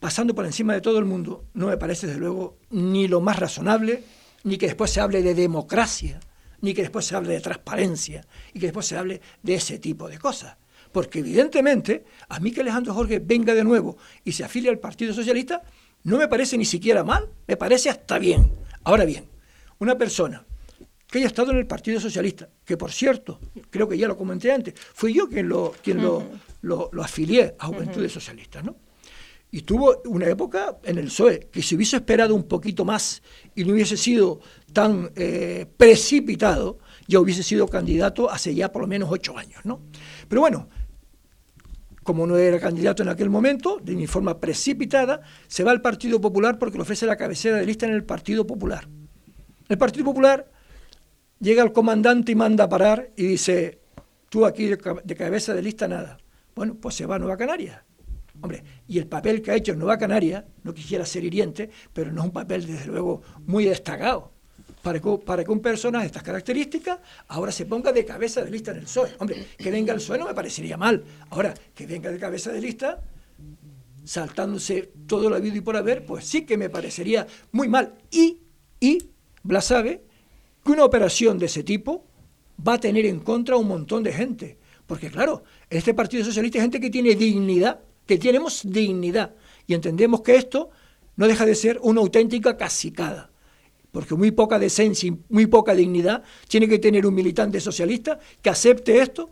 [0.00, 3.38] pasando por encima de todo el mundo, no me parece desde luego ni lo más
[3.38, 4.02] razonable,
[4.44, 6.18] ni que después se hable de democracia,
[6.60, 10.08] ni que después se hable de transparencia, y que después se hable de ese tipo
[10.08, 10.56] de cosas.
[10.90, 15.14] Porque evidentemente, a mí que Alejandro Jorge venga de nuevo y se afilie al Partido
[15.14, 15.62] Socialista,
[16.04, 18.50] no me parece ni siquiera mal, me parece hasta bien.
[18.84, 19.26] Ahora bien,
[19.78, 20.44] una persona
[21.06, 23.38] que haya estado en el Partido Socialista, que por cierto,
[23.70, 26.24] creo que ya lo comenté antes, fui yo quien lo, quien lo,
[26.62, 28.76] lo, afilié a Juventudes Socialistas, ¿no?
[29.50, 33.22] Y tuvo una época en el PSOE que si hubiese esperado un poquito más
[33.54, 34.40] y no hubiese sido
[34.72, 39.82] tan eh, precipitado, ya hubiese sido candidato hace ya por lo menos ocho años, ¿no?
[40.26, 40.70] Pero bueno,
[42.02, 46.20] como no era candidato en aquel momento, de mi forma precipitada, se va al Partido
[46.20, 48.88] Popular porque le ofrece la cabecera de lista en el Partido Popular.
[49.68, 50.50] El Partido Popular
[51.38, 53.80] llega el comandante y manda a parar y dice,
[54.28, 56.18] tú aquí de cabeza de lista nada.
[56.54, 57.84] Bueno, pues se va a Nueva Canaria.
[58.40, 62.10] Hombre, y el papel que ha hecho en Nueva Canaria, no quisiera ser hiriente, pero
[62.12, 64.31] no es un papel, desde luego, muy destacado.
[64.82, 68.78] Para que, un personaje de estas características ahora se ponga de cabeza de lista en
[68.78, 69.14] el PSOE.
[69.18, 71.04] Hombre, que venga el PSOE no me parecería mal.
[71.30, 73.00] Ahora, que venga de cabeza de lista,
[74.04, 77.94] saltándose todo lo habido y por haber, pues sí que me parecería muy mal.
[78.10, 78.38] Y,
[78.80, 78.98] y
[79.42, 80.02] Blas sabe
[80.64, 82.04] que una operación de ese tipo
[82.66, 84.58] va a tener en contra a un montón de gente.
[84.86, 89.34] Porque claro, en este Partido Socialista hay gente que tiene dignidad que tenemos dignidad
[89.66, 90.70] y entendemos que esto
[91.16, 93.30] no deja de ser una auténtica casicada,
[93.92, 98.50] porque muy poca decencia y muy poca dignidad tiene que tener un militante socialista que
[98.50, 99.30] acepte esto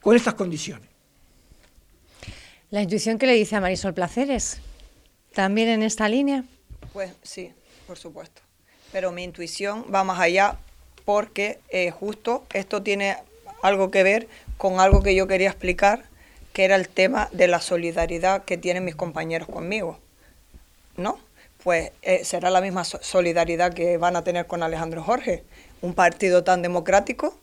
[0.00, 0.88] con estas condiciones.
[2.70, 4.58] La intuición que le dice a Marisol Placeres,
[5.34, 6.44] ¿también en esta línea?
[6.92, 7.52] Pues sí,
[7.86, 8.40] por supuesto.
[8.92, 10.58] Pero mi intuición va más allá
[11.04, 13.16] porque eh, justo esto tiene
[13.62, 16.04] algo que ver con algo que yo quería explicar
[16.52, 19.98] que era el tema de la solidaridad que tienen mis compañeros conmigo.
[20.96, 21.18] ¿No?
[21.66, 25.42] Pues eh, será la misma solidaridad que van a tener con Alejandro Jorge,
[25.82, 27.36] un partido tan democrático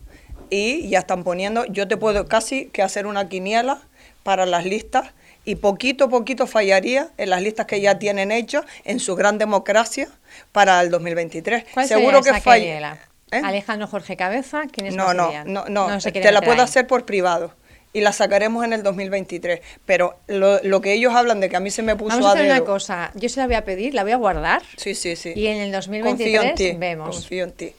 [0.49, 3.81] y ya están poniendo, yo te puedo casi que hacer una quiniela
[4.23, 5.12] para las listas
[5.43, 9.38] y poquito a poquito fallaría en las listas que ya tienen hechas en su gran
[9.39, 10.07] democracia
[10.53, 11.65] para el 2023.
[11.73, 13.01] ¿Cuál Seguro que falla.
[13.29, 13.41] ¿Eh?
[13.43, 17.53] Alejandro Jorge Cabeza, ¿quién es no, no, no, no, te la puedo hacer por privado
[17.93, 19.62] y la sacaremos en el 2023.
[19.86, 22.34] Pero lo, lo, que ellos hablan de que a mí se me puso Vamos a
[22.34, 24.63] hacer una cosa, yo se la voy a pedir, la voy a guardar.
[24.77, 25.34] Sí, sí, sí.
[25.36, 27.15] Y en el 2023 vemos.
[27.15, 27.73] Confío en ti.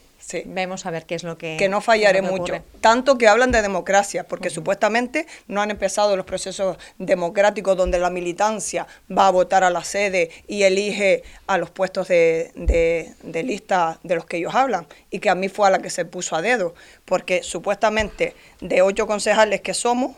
[0.47, 1.57] Vemos a ver qué es lo que...
[1.59, 2.55] Que no fallaré mucho.
[2.81, 8.11] Tanto que hablan de democracia, porque supuestamente no han empezado los procesos democráticos donde la
[8.11, 13.99] militancia va a votar a la sede y elige a los puestos de, de, lista
[14.03, 16.37] de los que ellos hablan, y que a mí fue a la que se puso
[16.37, 20.17] a dedo, porque supuestamente de ocho concejales que somos,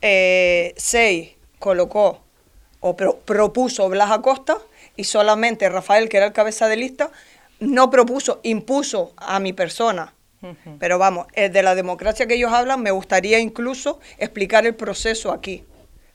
[0.00, 2.22] eh, seis colocó
[2.80, 4.58] o propuso Blas Acosta
[4.96, 7.10] y solamente Rafael, que era el cabeza de lista,
[7.60, 10.14] no propuso, impuso a mi persona.
[10.80, 15.30] Pero vamos, eh, de la democracia que ellos hablan, me gustaría incluso explicar el proceso
[15.30, 15.64] aquí,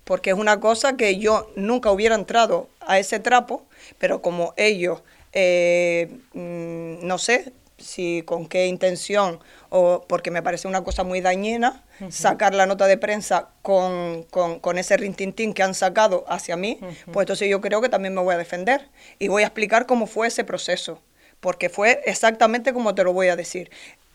[0.03, 3.65] porque es una cosa que yo nunca hubiera entrado a ese trapo,
[3.97, 10.67] pero como ellos, eh, mm, no sé si con qué intención, o porque me parece
[10.67, 15.73] una cosa muy dañina, sacar la nota de prensa con, con, ese rintintín que han
[15.73, 16.79] sacado hacia mí,
[17.13, 20.05] pues entonces yo creo que también me voy a defender y voy a explicar cómo
[20.05, 20.99] fue ese proceso
[21.39, 23.69] porque fue exactamente como te lo voy a decir.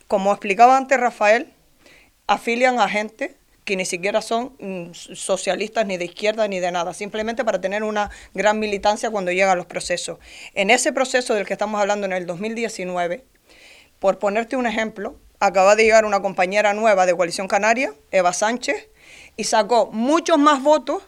[0.09, 1.53] Como explicaba antes Rafael,
[2.27, 6.95] afilian a gente que ni siquiera son mm, socialistas ni de izquierda ni de nada,
[6.95, 10.19] simplemente para tener una gran militancia cuando llegan los procesos.
[10.55, 13.25] En ese proceso del que estamos hablando en el 2019,
[13.99, 18.89] por ponerte un ejemplo, acaba de llegar una compañera nueva de Coalición Canaria, Eva Sánchez,
[19.37, 21.03] y sacó muchos más votos,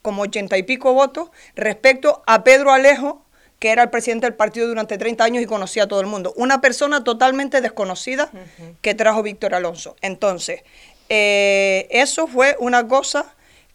[0.00, 3.23] como ochenta y pico votos, respecto a Pedro Alejo,
[3.64, 6.34] que era el presidente del partido durante 30 años y conocía a todo el mundo.
[6.36, 8.30] Una persona totalmente desconocida
[8.82, 9.96] que trajo Víctor Alonso.
[10.02, 10.64] Entonces,
[11.08, 13.24] eh, eso fue una cosa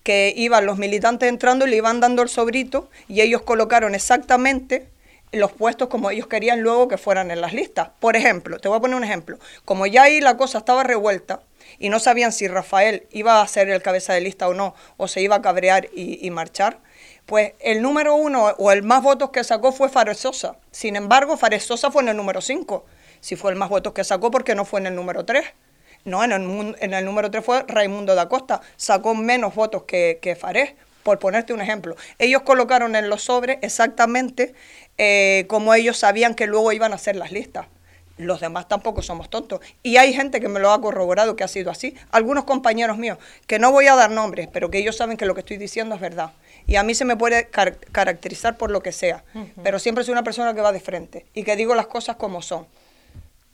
[0.03, 4.85] que iban los militantes entrando y le iban dando el sobrito y ellos colocaron exactamente
[5.31, 7.89] los puestos como ellos querían luego que fueran en las listas.
[7.99, 9.39] Por ejemplo, te voy a poner un ejemplo.
[9.65, 11.41] Como ya ahí la cosa estaba revuelta
[11.79, 15.07] y no sabían si Rafael iba a ser el cabeza de lista o no, o
[15.07, 16.77] se iba a cabrear y marchar,
[17.29, 20.55] pues el número uno o el más votos que sacó fue Faresosa.
[20.71, 22.85] Sin embargo, Faresosa fue en el número cinco.
[23.21, 25.45] Si fue el más votos que sacó, porque no fue en el número tres.
[26.05, 28.61] No, en el, número tres fue Raimundo da Costa.
[28.77, 31.95] Sacó menos votos que, que Farés, por ponerte un ejemplo.
[32.17, 34.55] Ellos colocaron en los sobres exactamente
[34.97, 37.67] eh, como ellos sabían que luego iban a hacer las listas
[38.19, 39.61] los demás tampoco somos tontos.
[39.81, 41.95] Y hay gente que me lo ha corroborado que ha sido así.
[42.11, 45.33] Algunos compañeros míos, que no voy a dar nombres, pero que ellos saben que lo
[45.33, 46.31] que estoy diciendo es verdad.
[46.69, 49.23] Y a mí se me puede caracterizar por lo que sea,
[49.63, 52.41] pero siempre soy una persona que va de frente y que digo las cosas como
[52.43, 52.67] son.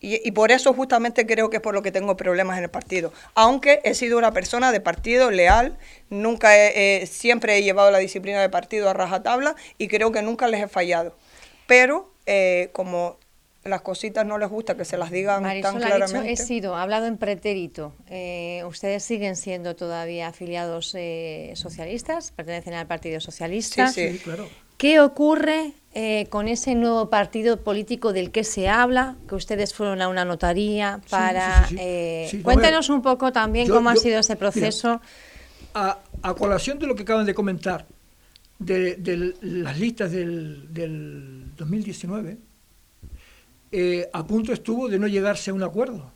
[0.01, 3.12] Y, por eso justamente creo que es por lo que tengo problemas en el partido.
[3.34, 5.78] Aunque he sido una persona de partido leal,
[6.12, 6.51] nunca
[7.08, 10.67] siempre he llevado la disciplina de partido a rajatabla y creo que nunca les he
[10.67, 11.15] fallado.
[11.65, 13.17] Pero eh, como
[13.65, 16.30] las cositas no les gusta que se las digan Marisol tan ha claramente.
[16.30, 17.93] Dicho, he sido, ha hablado en pretérito.
[18.08, 22.32] Eh, ¿Ustedes siguen siendo todavía afiliados eh, socialistas?
[22.32, 23.88] ¿Pertenecen al Partido Socialista?
[23.88, 24.47] Sí, Sí, claro.
[24.78, 29.15] ¿Qué ocurre eh, con ese nuevo partido político del que se habla?
[29.28, 31.65] Que ustedes fueron a una notaría para...
[31.67, 35.01] sí, ver, un poco también yo- cómo ha sido ese mira, proceso.
[35.73, 37.88] A, a colación de lo que acaban de comentar,
[38.60, 42.38] de, de las listas del, del 2019,
[43.77, 46.09] eh, a punto estuvo de no llegarse a un acuerdo.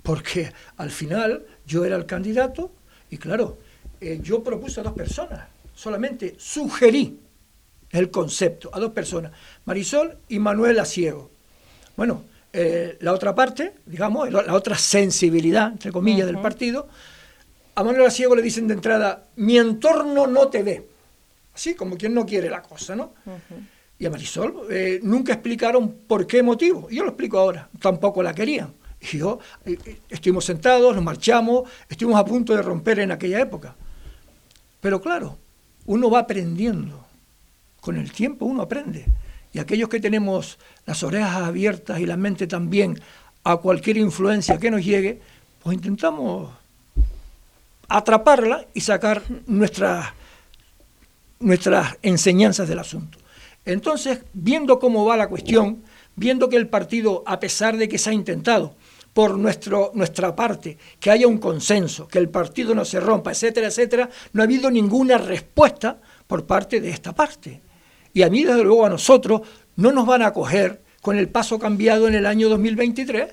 [0.00, 2.70] Porque al final yo era el candidato
[3.10, 3.58] y claro,
[4.00, 7.18] eh, yo propuse a dos personas, solamente sugerí
[7.90, 9.32] el concepto a dos personas,
[9.64, 11.32] Marisol y Manuel Asiego.
[11.96, 12.22] Bueno,
[12.52, 16.86] eh, la otra parte, digamos, la otra sensibilidad, entre comillas, del partido,
[17.74, 20.86] a Manuel Asiego le dicen de entrada, mi entorno no te ve.
[21.52, 23.14] Así como quien no quiere la cosa, ¿no?
[24.04, 26.90] Y a Marisol eh, nunca explicaron por qué motivo.
[26.90, 28.74] Yo lo explico ahora, tampoco la querían.
[29.00, 33.40] Y yo, eh, eh, estuvimos sentados, nos marchamos, estuvimos a punto de romper en aquella
[33.40, 33.74] época.
[34.82, 35.38] Pero claro,
[35.86, 37.02] uno va aprendiendo.
[37.80, 39.06] Con el tiempo uno aprende.
[39.54, 43.00] Y aquellos que tenemos las orejas abiertas y la mente también
[43.42, 45.22] a cualquier influencia que nos llegue,
[45.62, 46.52] pues intentamos
[47.88, 50.08] atraparla y sacar nuestras,
[51.40, 53.23] nuestras enseñanzas del asunto.
[53.64, 55.82] Entonces, viendo cómo va la cuestión,
[56.16, 58.74] viendo que el partido, a pesar de que se ha intentado
[59.12, 63.68] por nuestro, nuestra parte que haya un consenso, que el partido no se rompa, etcétera,
[63.68, 67.60] etcétera, no ha habido ninguna respuesta por parte de esta parte.
[68.12, 69.42] Y a mí, desde luego, a nosotros
[69.76, 73.28] no nos van a coger con el paso cambiado en el año 2023.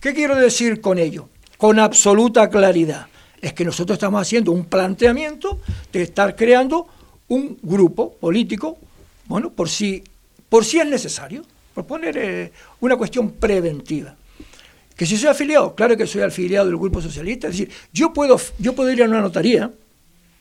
[0.00, 1.28] ¿Qué quiero decir con ello?
[1.56, 3.06] Con absoluta claridad.
[3.40, 5.60] Es que nosotros estamos haciendo un planteamiento
[5.92, 6.86] de estar creando
[7.28, 8.78] un grupo político,
[9.30, 10.02] bueno, por si,
[10.48, 14.16] por si es necesario, por poner eh, una cuestión preventiva.
[14.96, 18.40] Que si soy afiliado, claro que soy afiliado del Grupo Socialista, es decir, yo puedo,
[18.58, 19.70] yo puedo ir a una notaría,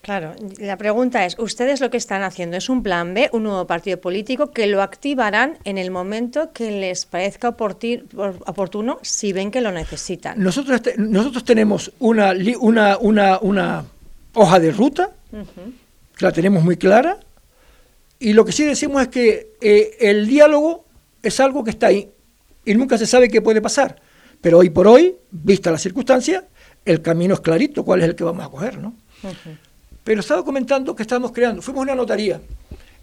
[0.01, 3.67] Claro, la pregunta es, ¿ustedes lo que están haciendo es un plan B, un nuevo
[3.67, 9.59] partido político que lo activarán en el momento que les parezca oportuno si ven que
[9.59, 10.41] lo necesitan?
[10.41, 13.85] Nosotros, nosotros tenemos una, una, una, una
[14.33, 15.11] hoja de ruta,
[16.15, 17.19] que la tenemos muy clara,
[18.19, 20.85] y lo que sí decimos es que eh, el diálogo
[21.23, 22.09] es algo que está ahí
[22.65, 24.01] y nunca se sabe qué puede pasar.
[24.41, 26.43] Pero hoy por hoy, vista las circunstancias,
[26.85, 28.95] el camino es clarito, cuál es el que vamos a coger, ¿no?
[30.03, 32.41] Pero estaba comentando que estamos creando, fuimos a una notaría,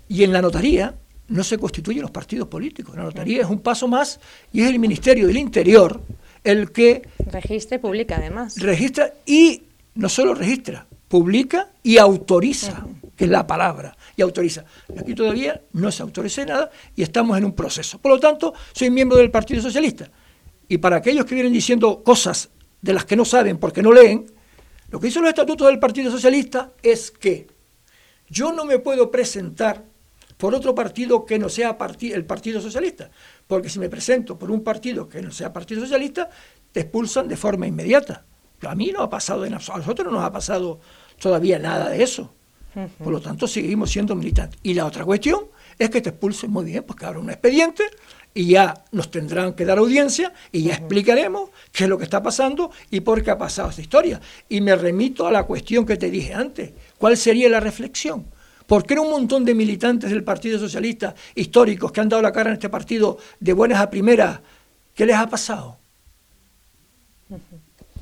[0.09, 0.94] y en la notaría
[1.29, 4.20] no se constituyen los partidos políticos, la notaría es un paso más
[4.52, 6.00] y es el Ministerio del Interior
[6.44, 8.57] el que Registre pública además.
[8.61, 9.62] registra y
[9.96, 14.64] no solo registra, publica y autoriza, que es la palabra, y autoriza.
[14.98, 17.98] Aquí todavía no se autoriza nada y estamos en un proceso.
[17.98, 20.11] Por lo tanto, soy miembro del Partido Socialista.
[20.68, 22.48] Y para aquellos que vienen diciendo cosas
[22.81, 24.26] de las que no saben porque no leen,
[24.90, 27.46] lo que dicen los estatutos del Partido Socialista es que
[28.29, 29.85] yo no me puedo presentar
[30.37, 33.11] por otro partido que no sea el Partido Socialista,
[33.46, 36.29] porque si me presento por un partido que no sea Partido Socialista,
[36.72, 38.26] te expulsan de forma inmediata.
[38.62, 40.81] A mí no ha pasado, en a nosotros no nos ha pasado
[41.18, 42.35] todavía nada de eso.
[42.98, 44.58] Por lo tanto, seguimos siendo militantes.
[44.62, 45.46] Y la otra cuestión
[45.78, 47.84] es que te expulsen muy bien, pues que un expediente
[48.34, 52.22] y ya nos tendrán que dar audiencia y ya explicaremos qué es lo que está
[52.22, 54.20] pasando y por qué ha pasado esta historia.
[54.48, 56.72] Y me remito a la cuestión que te dije antes.
[56.98, 58.26] ¿Cuál sería la reflexión?
[58.66, 62.50] ¿Por qué un montón de militantes del Partido Socialista históricos que han dado la cara
[62.50, 64.40] en este partido de buenas a primeras,
[64.94, 65.78] qué les ha pasado?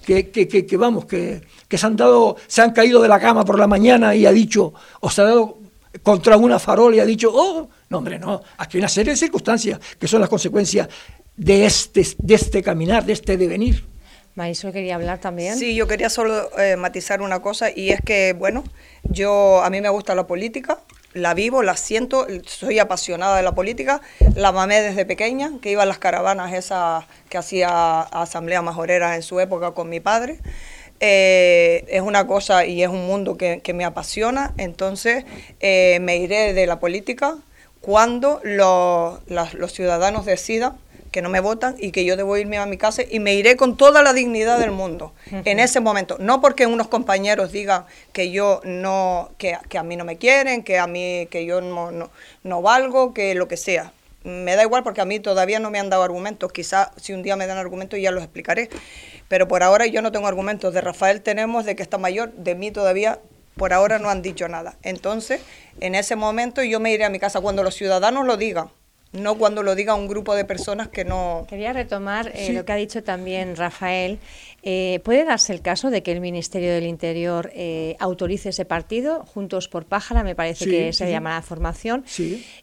[0.04, 3.18] Que, que, que, que vamos, que, que se han dado, se han caído de la
[3.18, 5.58] cama por la mañana y ha dicho, o se ha dado
[6.02, 9.16] contra una farola y ha dicho, oh, no hombre, no, aquí hay una serie de
[9.16, 10.88] circunstancias que son las consecuencias
[11.36, 13.84] de este, de este caminar, de este devenir.
[14.34, 15.56] Marisol quería hablar también.
[15.56, 18.64] Sí, yo quería solo eh, matizar una cosa y es que, bueno,
[19.04, 20.80] yo a mí me gusta la política,
[21.14, 24.00] la vivo, la siento, soy apasionada de la política,
[24.34, 29.22] la mamé desde pequeña, que iba a las caravanas esas que hacía Asamblea Majorera en
[29.22, 30.40] su época con mi padre.
[31.00, 35.24] Eh, es una cosa y es un mundo que, que me apasiona, entonces
[35.60, 37.38] eh, me iré de la política
[37.84, 39.20] cuando los,
[39.72, 40.78] ciudadanos decidan
[41.14, 43.54] que no me votan y que yo debo irme a mi casa y me iré
[43.54, 46.16] con toda la dignidad del mundo en ese momento.
[46.18, 50.64] No porque unos compañeros digan que yo no, que, que a mí no me quieren,
[50.64, 52.10] que a mí, que yo no, no,
[52.42, 53.92] no valgo, que lo que sea.
[54.24, 56.50] Me da igual porque a mí todavía no me han dado argumentos.
[56.50, 58.68] Quizás si un día me dan argumentos ya los explicaré.
[59.28, 60.74] Pero por ahora yo no tengo argumentos.
[60.74, 63.20] De Rafael tenemos, de que está mayor, de mí todavía
[63.56, 64.74] por ahora no han dicho nada.
[64.82, 65.40] Entonces,
[65.78, 68.70] en ese momento yo me iré a mi casa cuando los ciudadanos lo digan
[69.14, 71.46] no cuando lo diga un grupo de personas que no...
[71.48, 74.18] Quería retomar eh, lo que ha dicho también Rafael.
[74.62, 79.24] Eh, ¿Puede darse el caso de que el Ministerio del Interior eh, autorice ese partido,
[79.24, 82.04] Juntos por Pájara, me parece que se llama la formación,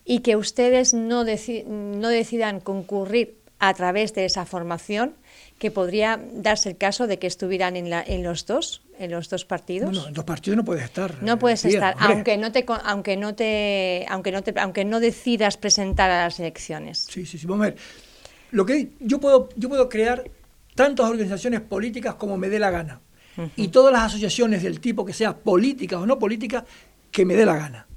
[0.05, 5.15] y que ustedes no, no decidan concurrir a través de esa formación,
[5.61, 8.81] que podría darse el caso de que estuvieran en, la, en los dos?
[8.97, 9.93] en los dos partidos?
[9.93, 11.21] No, en dos partidos no puedes estar.
[11.21, 15.57] No puedes estar, aunque no te aunque no te aunque no te aunque no decidas
[15.57, 17.07] presentar a las elecciones.
[17.09, 17.45] Sí, sí, sí.
[17.45, 17.79] Vamos a ver.
[18.51, 20.23] Lo que yo puedo yo puedo crear
[20.73, 22.99] tantas organizaciones políticas como me dé la gana.
[23.55, 26.63] Y todas las asociaciones del tipo que sea políticas o no políticas
[27.11, 27.87] que me dé la gana.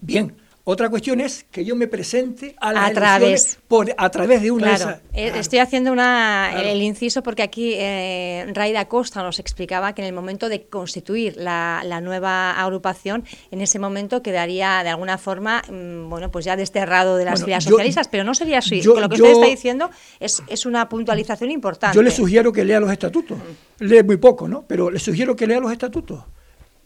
[0.00, 0.34] Bien,
[0.70, 3.58] otra cuestión es que yo me presente a las a través.
[3.68, 5.00] Por, a través de una claro.
[5.14, 10.08] Eh, estoy haciendo una, el inciso porque aquí eh, Raida Costa nos explicaba que en
[10.08, 16.10] el momento de constituir la, nueva agrupación, en ese momento quedaría de alguna forma, mm,
[16.10, 18.84] bueno, pues ya desterrado de las filas socialistas, pero no sería así.
[18.84, 19.88] Con lo que usted está diciendo
[20.20, 21.96] es, es una puntualización importante.
[21.96, 23.38] Yo le sugiero que lea los estatutos.
[23.78, 24.66] Lee muy poco, ¿no?
[24.68, 26.24] Pero le sugiero que lea los estatutos.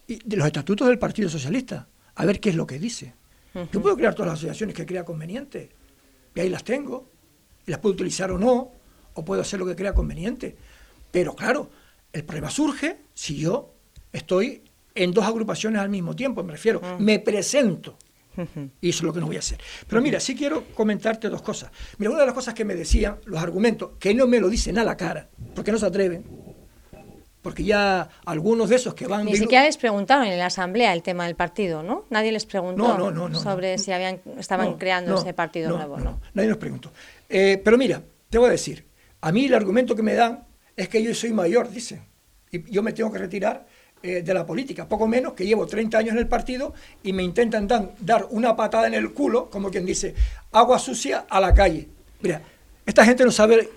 [0.06, 1.88] Y de los estatutos del Partido Socialista.
[2.14, 3.14] A ver qué es lo que dice.
[3.54, 5.70] Yo puedo crear todas las asociaciones que crea conveniente,
[6.34, 7.10] y ahí las tengo,
[7.66, 8.72] y las puedo utilizar o no,
[9.14, 10.56] o puedo hacer lo que crea conveniente.
[11.10, 11.70] Pero claro,
[12.12, 13.74] el problema surge si yo
[14.12, 14.62] estoy
[14.94, 17.96] en dos agrupaciones al mismo tiempo, me refiero, me presento.
[18.80, 19.60] Y eso es lo que no voy a hacer.
[19.86, 21.70] Pero mira, sí quiero comentarte dos cosas.
[21.98, 24.78] Mira, una de las cosas que me decían, los argumentos, que no me lo dicen
[24.78, 26.24] a la cara, porque no se atreven,
[27.42, 29.24] porque ya algunos de esos que van...
[29.24, 32.04] Ni siquiera les preguntaron en la asamblea el tema del partido, ¿no?
[32.08, 36.20] Nadie les preguntó sobre si habían estaban creando ese partido nuevo, ¿no?
[36.34, 36.92] nadie nos preguntó.
[37.28, 38.84] Eh, pero mira, te voy a decir,
[39.20, 40.44] a mí el argumento que me dan
[40.76, 42.02] es que yo soy mayor, dicen,
[42.50, 43.66] y yo me tengo que retirar
[44.02, 47.22] eh, de la política, poco menos que llevo 30 años en el partido y me
[47.22, 47.68] intentan
[47.98, 50.14] dar una patada en el culo, como quien dice,
[50.52, 51.88] agua sucia a la calle.
[52.20, 52.42] Mira,
[52.86, 53.68] esta gente no sabe,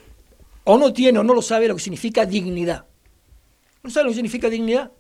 [0.64, 2.86] o no tiene o no lo sabe lo que significa dignidad.
[3.86, 4.92] No sabe lo que significa dignidad.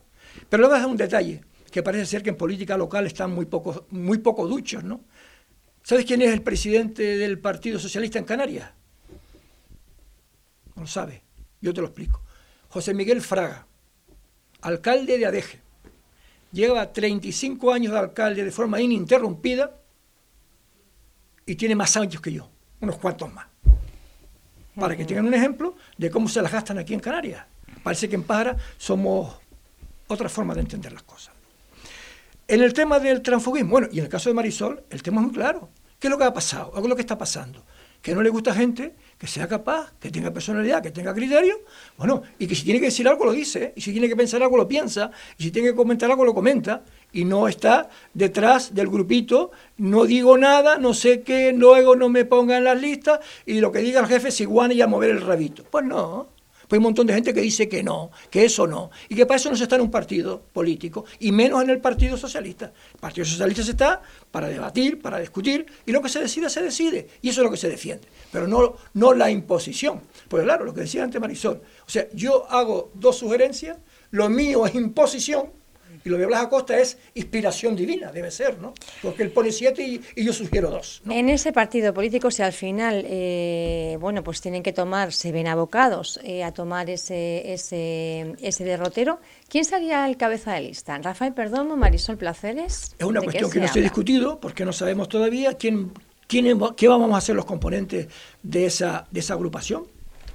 [0.47, 3.87] Pero a dar un detalle, que parece ser que en política local están muy poco,
[3.89, 5.01] muy poco duchos, ¿no?
[5.81, 8.69] ¿Sabes quién es el presidente del Partido Socialista en Canarias?
[10.75, 11.23] No lo sabe.
[11.61, 12.21] Yo te lo explico.
[12.69, 13.65] José Miguel Fraga,
[14.61, 15.61] alcalde de Adeje.
[16.51, 19.81] Lleva 35 años de alcalde de forma ininterrumpida
[21.43, 23.47] y tiene más años que yo, unos cuantos más.
[24.75, 27.47] Para que tengan un ejemplo de cómo se las gastan aquí en Canarias.
[27.85, 29.35] Parece que en Pájara somos
[30.07, 31.35] otra forma de entender las cosas.
[32.47, 35.27] En el tema del transfugismo, bueno, y en el caso de Marisol, el tema es
[35.27, 35.69] muy claro.
[35.99, 36.71] ¿Qué es lo que ha pasado?
[36.71, 37.63] ¿Qué es lo que está pasando?
[38.01, 41.59] Que no le gusta gente que sea capaz, que tenga personalidad, que tenga criterio,
[41.95, 44.41] bueno, y que si tiene que decir algo lo dice, y si tiene que pensar
[44.41, 46.83] algo lo piensa, y si tiene que comentar algo lo comenta,
[47.13, 52.25] y no está detrás del grupito, no digo nada, no sé qué, luego no me
[52.25, 55.21] pongan las listas, y lo que diga el jefe es igual y a mover el
[55.21, 55.63] rabito.
[55.63, 56.33] Pues no,
[56.67, 59.25] pues hay un montón de gente que dice que no, que eso no, y que
[59.25, 62.73] para eso no se está en un partido político, y menos en el Partido Socialista.
[62.93, 64.01] El Partido Socialista se está
[64.31, 67.51] para debatir, para discutir, y lo que se decida, se decide, y eso es lo
[67.51, 70.01] que se defiende, pero no, no la imposición.
[70.27, 73.77] Pues claro, lo que decía antes Marisol, o sea, yo hago dos sugerencias,
[74.11, 75.51] lo mío es imposición,
[76.05, 78.75] y lo de Blas Acosta es inspiración divina, debe ser, ¿no?
[79.01, 81.01] Porque él pone siete y, yo sugiero dos.
[81.09, 85.47] En ese partido político, si al final, eh, bueno, pues tienen que tomar, se ven
[85.47, 90.95] abocados eh, a tomar ese, ese, ese derrotero, ¿quién sería el cabeza de lista?
[90.99, 92.95] ¿Rafael Perdomo, Marisol Placeres?
[92.99, 95.91] Es una cuestión que no se ha discutido porque no sabemos todavía quién,
[96.27, 98.09] quién, qué vamos a hacer los componentes
[98.43, 99.87] de esa, de esa agrupación.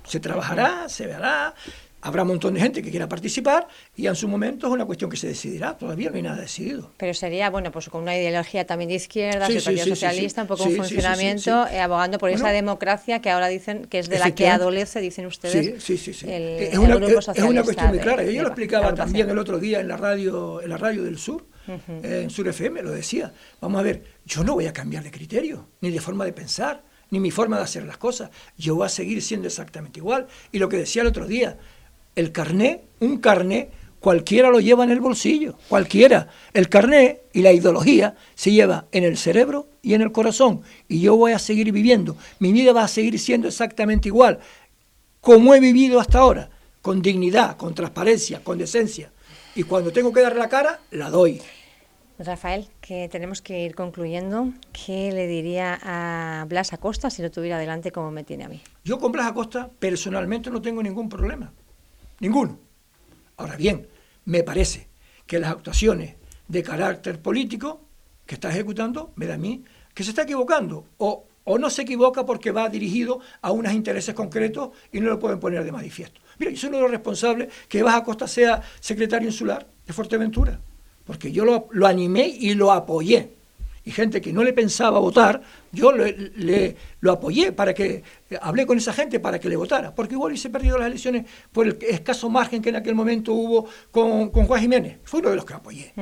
[0.04, 1.54] Se trabajará, se verá,
[2.02, 5.10] Habrá un montón de gente que quiera participar y en su momento es una cuestión
[5.10, 6.92] que se decidirá, todavía no hay nada decidido.
[6.96, 10.64] Pero sería, bueno, pues con una ideología también de izquierda, sí, Partido Socialista, un poco
[10.64, 14.48] un funcionamiento, eh, abogando por esa democracia que ahora dicen que es de la que
[14.48, 15.82] adolece, dicen ustedes.
[15.82, 16.26] Sí, sí, sí.
[16.28, 18.22] es, una, es, una, cuestión muy clara.
[18.24, 21.46] Yo lo explicaba también el otro día en la radio, en la radio del Sur,
[21.68, 23.32] eh, en Sur FM, lo decía.
[23.60, 26.82] Vamos a ver, yo no voy a cambiar de criterio, ni de forma de pensar,
[27.10, 28.30] ni mi forma de hacer las cosas.
[28.56, 30.26] Yo voy a seguir siendo exactamente igual.
[30.52, 31.58] Y lo que decía el otro día,
[32.16, 36.28] el carné, un carné, cualquiera lo lleva en el bolsillo, cualquiera.
[36.52, 40.62] El carné y la ideología se lleva en el cerebro y en el corazón.
[40.88, 42.16] Y yo voy a seguir viviendo.
[42.38, 44.40] Mi vida va a seguir siendo exactamente igual,
[45.20, 46.50] como he vivido hasta ahora,
[46.82, 49.12] con dignidad, con transparencia, con decencia.
[49.54, 51.40] Y cuando tengo que dar la cara, la doy.
[52.18, 54.52] Rafael, que tenemos que ir concluyendo.
[54.72, 58.60] ¿Qué le diría a Blas Acosta si lo tuviera delante como me tiene a mí?
[58.84, 61.50] Yo con Blas Acosta personalmente no tengo ningún problema.
[62.20, 62.58] Ninguno.
[63.36, 63.88] Ahora bien,
[64.24, 64.88] me parece
[65.26, 66.14] que las actuaciones
[66.48, 67.80] de carácter político
[68.26, 69.64] que está ejecutando me da a mí
[69.94, 74.14] que se está equivocando o o no se equivoca porque va dirigido a unos intereses
[74.14, 76.20] concretos y no lo pueden poner de manifiesto.
[76.38, 80.60] Mira, yo soy uno de los responsables que Baja Costa sea secretario insular de Fuerteventura,
[81.04, 83.34] porque yo lo, lo animé y lo apoyé
[83.90, 88.04] y gente que no le pensaba votar, yo le, lo apoyé para que,
[88.40, 91.66] hablé con esa gente para que le votara, porque igual se perdido las elecciones por
[91.66, 94.98] el escaso margen que en aquel momento hubo con, Juan Jiménez.
[95.02, 95.92] Fue uno de los que apoyé.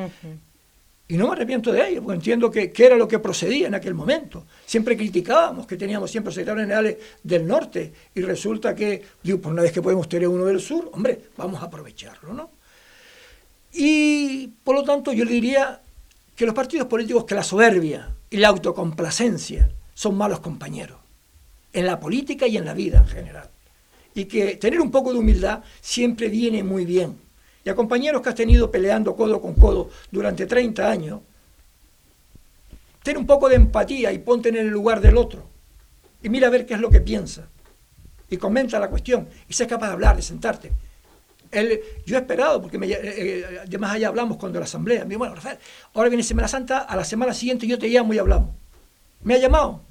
[1.08, 3.94] Y no me arrepiento de ello, porque entiendo que, era lo que procedía en aquel
[3.94, 4.44] momento.
[4.66, 9.62] Siempre criticábamos que teníamos siempre secretarios generales del norte y resulta que, digo, por una
[9.62, 12.50] vez que podemos tener uno del sur, hombre, vamos a aprovecharlo, ¿no?
[13.72, 15.80] Y por lo tanto yo le diría
[16.38, 21.00] que los partidos políticos que la soberbia y la autocomplacencia son malos compañeros,
[21.72, 23.50] en la política y en la vida en general.
[24.14, 27.18] Y que tener un poco de humildad siempre viene muy bien.
[27.64, 31.20] Y a compañeros que has tenido peleando codo con codo durante 30 años,
[33.02, 35.42] ten un poco de empatía y ponte en el lugar del otro.
[36.22, 37.48] Y mira a ver qué es lo que piensa.
[38.30, 39.28] Y comenta la cuestión.
[39.48, 40.70] Y sé capaz de hablar, de sentarte
[42.06, 45.04] yo he esperado, porque me, eh, además allá hablamos cuando la asamblea.
[45.04, 45.58] Me dijo, bueno, Rafael,
[45.94, 48.50] ahora viene Semana Santa, a la semana siguiente yo te llamo y hablamos.
[49.22, 49.82] ¿Me ha llamado?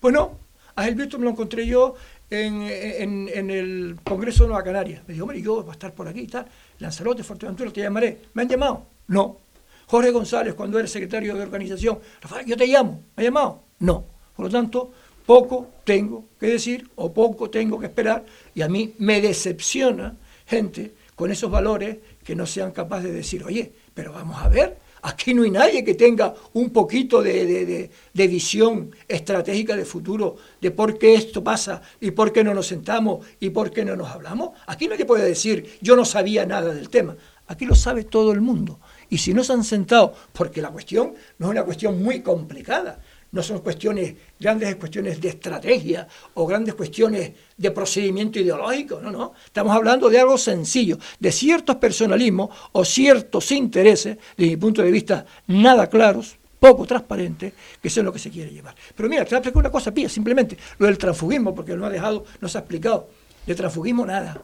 [0.00, 0.38] Pues no.
[0.74, 1.94] A Gilberto me lo encontré yo
[2.30, 5.02] en, el Congreso de Nueva Canaria.
[5.06, 6.46] Me dijo, hombre, yo voy a estar por aquí y tal.
[6.78, 8.18] Lanzarote, Fuerteventura, te llamaré.
[8.34, 8.86] ¿Me han llamado?
[9.08, 9.38] No.
[9.86, 13.02] Jorge González, cuando era secretario de organización, Rafael, yo te llamo.
[13.16, 13.62] ¿Me ha llamado?
[13.80, 14.04] No.
[14.36, 14.92] Por lo tanto,
[15.26, 18.24] poco tengo que decir o poco tengo que esperar
[18.54, 20.16] y a mí me decepciona
[20.50, 24.78] gente con esos valores que no sean capaces de decir, oye, pero vamos a ver,
[25.02, 30.98] aquí no hay nadie que tenga un poquito de, visión estratégica de futuro, de por
[30.98, 34.50] qué esto pasa y por qué no nos sentamos y por qué no nos hablamos.
[34.66, 37.16] Aquí nadie puede decir, yo no sabía nada del tema.
[37.46, 38.80] Aquí lo sabe todo el mundo.
[39.08, 43.00] Y si no se han sentado, porque la cuestión no es una cuestión muy complicada,
[43.32, 49.32] no son cuestiones, grandes cuestiones de estrategia o grandes cuestiones de procedimiento ideológico, no, no.
[49.44, 54.90] Estamos hablando de algo sencillo, de ciertos personalismos o ciertos intereses, desde mi punto de
[54.90, 58.74] vista, nada claros, poco transparentes, que son lo que se quiere llevar.
[58.94, 61.86] Pero mira, te voy a explicar una cosa, pía, simplemente, lo del transfugismo, porque no
[61.86, 63.08] ha dejado, no se ha explicado.
[63.46, 64.42] De transfugismo nada.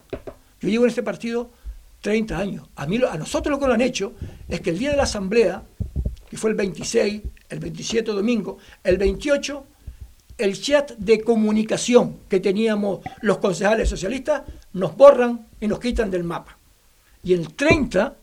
[0.61, 1.51] Yo llevo en este partido
[2.01, 2.68] 30 años.
[2.76, 4.14] A, mí, a nosotros lo que lo han hecho
[4.49, 5.62] es que el día de la asamblea,
[6.37, 9.66] que fue el 26, el 27 domingo, el 28
[10.37, 14.43] el chat de comunicación que teníamos los concejales socialistas
[14.74, 16.59] nos borran y nos quitan del mapa.
[17.22, 18.14] Y el 30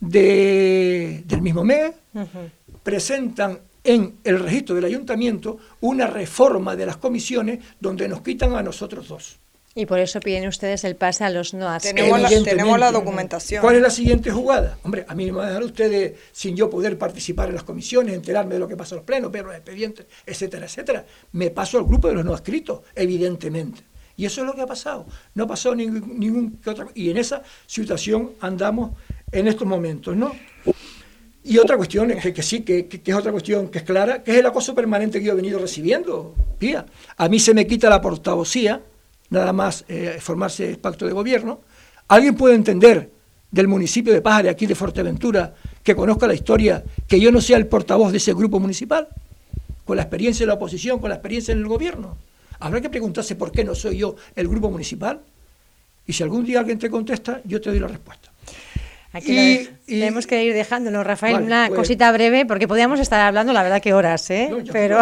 [0.00, 1.92] de, del mismo mes
[2.82, 8.62] presentan en el registro del ayuntamiento una reforma de las comisiones donde nos quitan a
[8.64, 9.38] nosotros dos.
[9.78, 13.60] Y por eso piden ustedes el pase a los no tenemos la, tenemos la documentación.
[13.60, 14.78] ¿Cuál es la siguiente jugada?
[14.82, 18.14] Hombre, a mí me van a dejar ustedes sin yo poder participar en las comisiones,
[18.14, 21.04] enterarme de lo que pasa en los plenos, ver los expedientes, etcétera, etcétera.
[21.32, 23.82] Me paso al grupo de los no escritos, evidentemente.
[24.16, 25.04] Y eso es lo que ha pasado.
[25.34, 28.92] No ha pasado ningún, ningún otra Y en esa situación andamos
[29.30, 30.32] en estos momentos, ¿no?
[31.44, 34.30] Y otra cuestión, que, que sí, que, que, es otra cuestión que es clara, que
[34.30, 36.34] es el acoso permanente que yo he venido recibiendo.
[36.58, 36.86] Pía.
[37.18, 38.80] A mí se me quita la portavocía
[39.30, 41.60] nada más eh, formarse el pacto de gobierno.
[42.08, 43.10] ¿Alguien puede entender
[43.50, 47.56] del municipio de Pájaro, aquí de Fuerteventura, que conozca la historia, que yo no sea
[47.56, 49.08] el portavoz de ese grupo municipal?
[49.84, 52.16] Con la experiencia de la oposición, con la experiencia en el gobierno.
[52.58, 55.20] Habrá que preguntarse por qué no soy yo el grupo municipal.
[56.06, 58.30] Y si algún día alguien te contesta, yo te doy la respuesta.
[59.12, 63.62] Aquí tenemos que ir dejándolo, Rafael, una pues- cosita breve, porque podríamos estar hablando, la
[63.62, 64.50] verdad, que horas, ¿eh?
[64.72, 64.98] pero...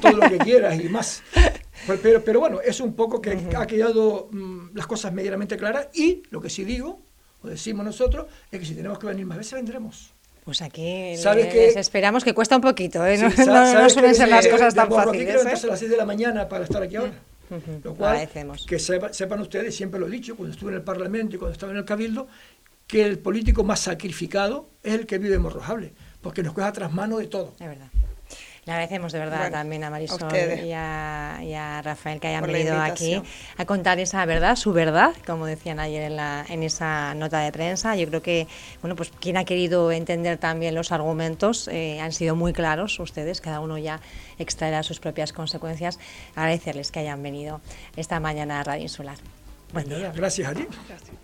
[0.00, 1.22] todo lo que quieras y más.
[2.02, 6.22] Pero, pero bueno, es un poco que ha quedado mm, las cosas medianamente claras y
[6.30, 7.00] lo que sí digo,
[7.42, 10.12] o decimos nosotros, es que si tenemos que venir más veces, vendremos.
[10.44, 13.18] Pues aquí les esperamos que cuesta un poquito, ¿eh?
[13.18, 13.30] no,
[13.90, 15.44] suelen ser las cosas tan fáciles.
[15.44, 15.60] Aquí ¿eh?
[15.64, 17.12] a las 6 de la mañana para estar aquí ahora.
[17.84, 18.28] Lo cual,
[18.66, 21.72] que sepan ustedes, siempre lo he dicho, cuando estuve en el Parlamento y cuando estaba
[21.72, 22.28] en el Cabildo,
[22.86, 26.92] que el político más sacrificado es el que vive en Morrojable, porque nos coge tras
[26.92, 27.54] mano de todo.
[27.60, 27.88] Es verdad.
[28.68, 30.28] Le agradecemos de verdad también a Marisol
[30.62, 33.22] y, a, Rafael que hayan venido aquí
[33.56, 37.50] a contar esa verdad, su verdad, como decían ayer en, la, en esa nota de
[37.50, 37.96] prensa.
[37.96, 38.46] Yo creo que,
[38.82, 43.40] bueno, pues quien ha querido entender también los argumentos eh, han sido muy claros ustedes,
[43.40, 44.02] cada uno ya
[44.38, 45.98] extraerá sus propias consecuencias.
[46.34, 47.62] Agradecerles que hayan venido
[47.96, 49.16] esta mañana a Radio Insular.
[49.72, 50.12] Buen día.
[50.14, 50.66] Gracias a ti.
[50.86, 51.16] Gracias.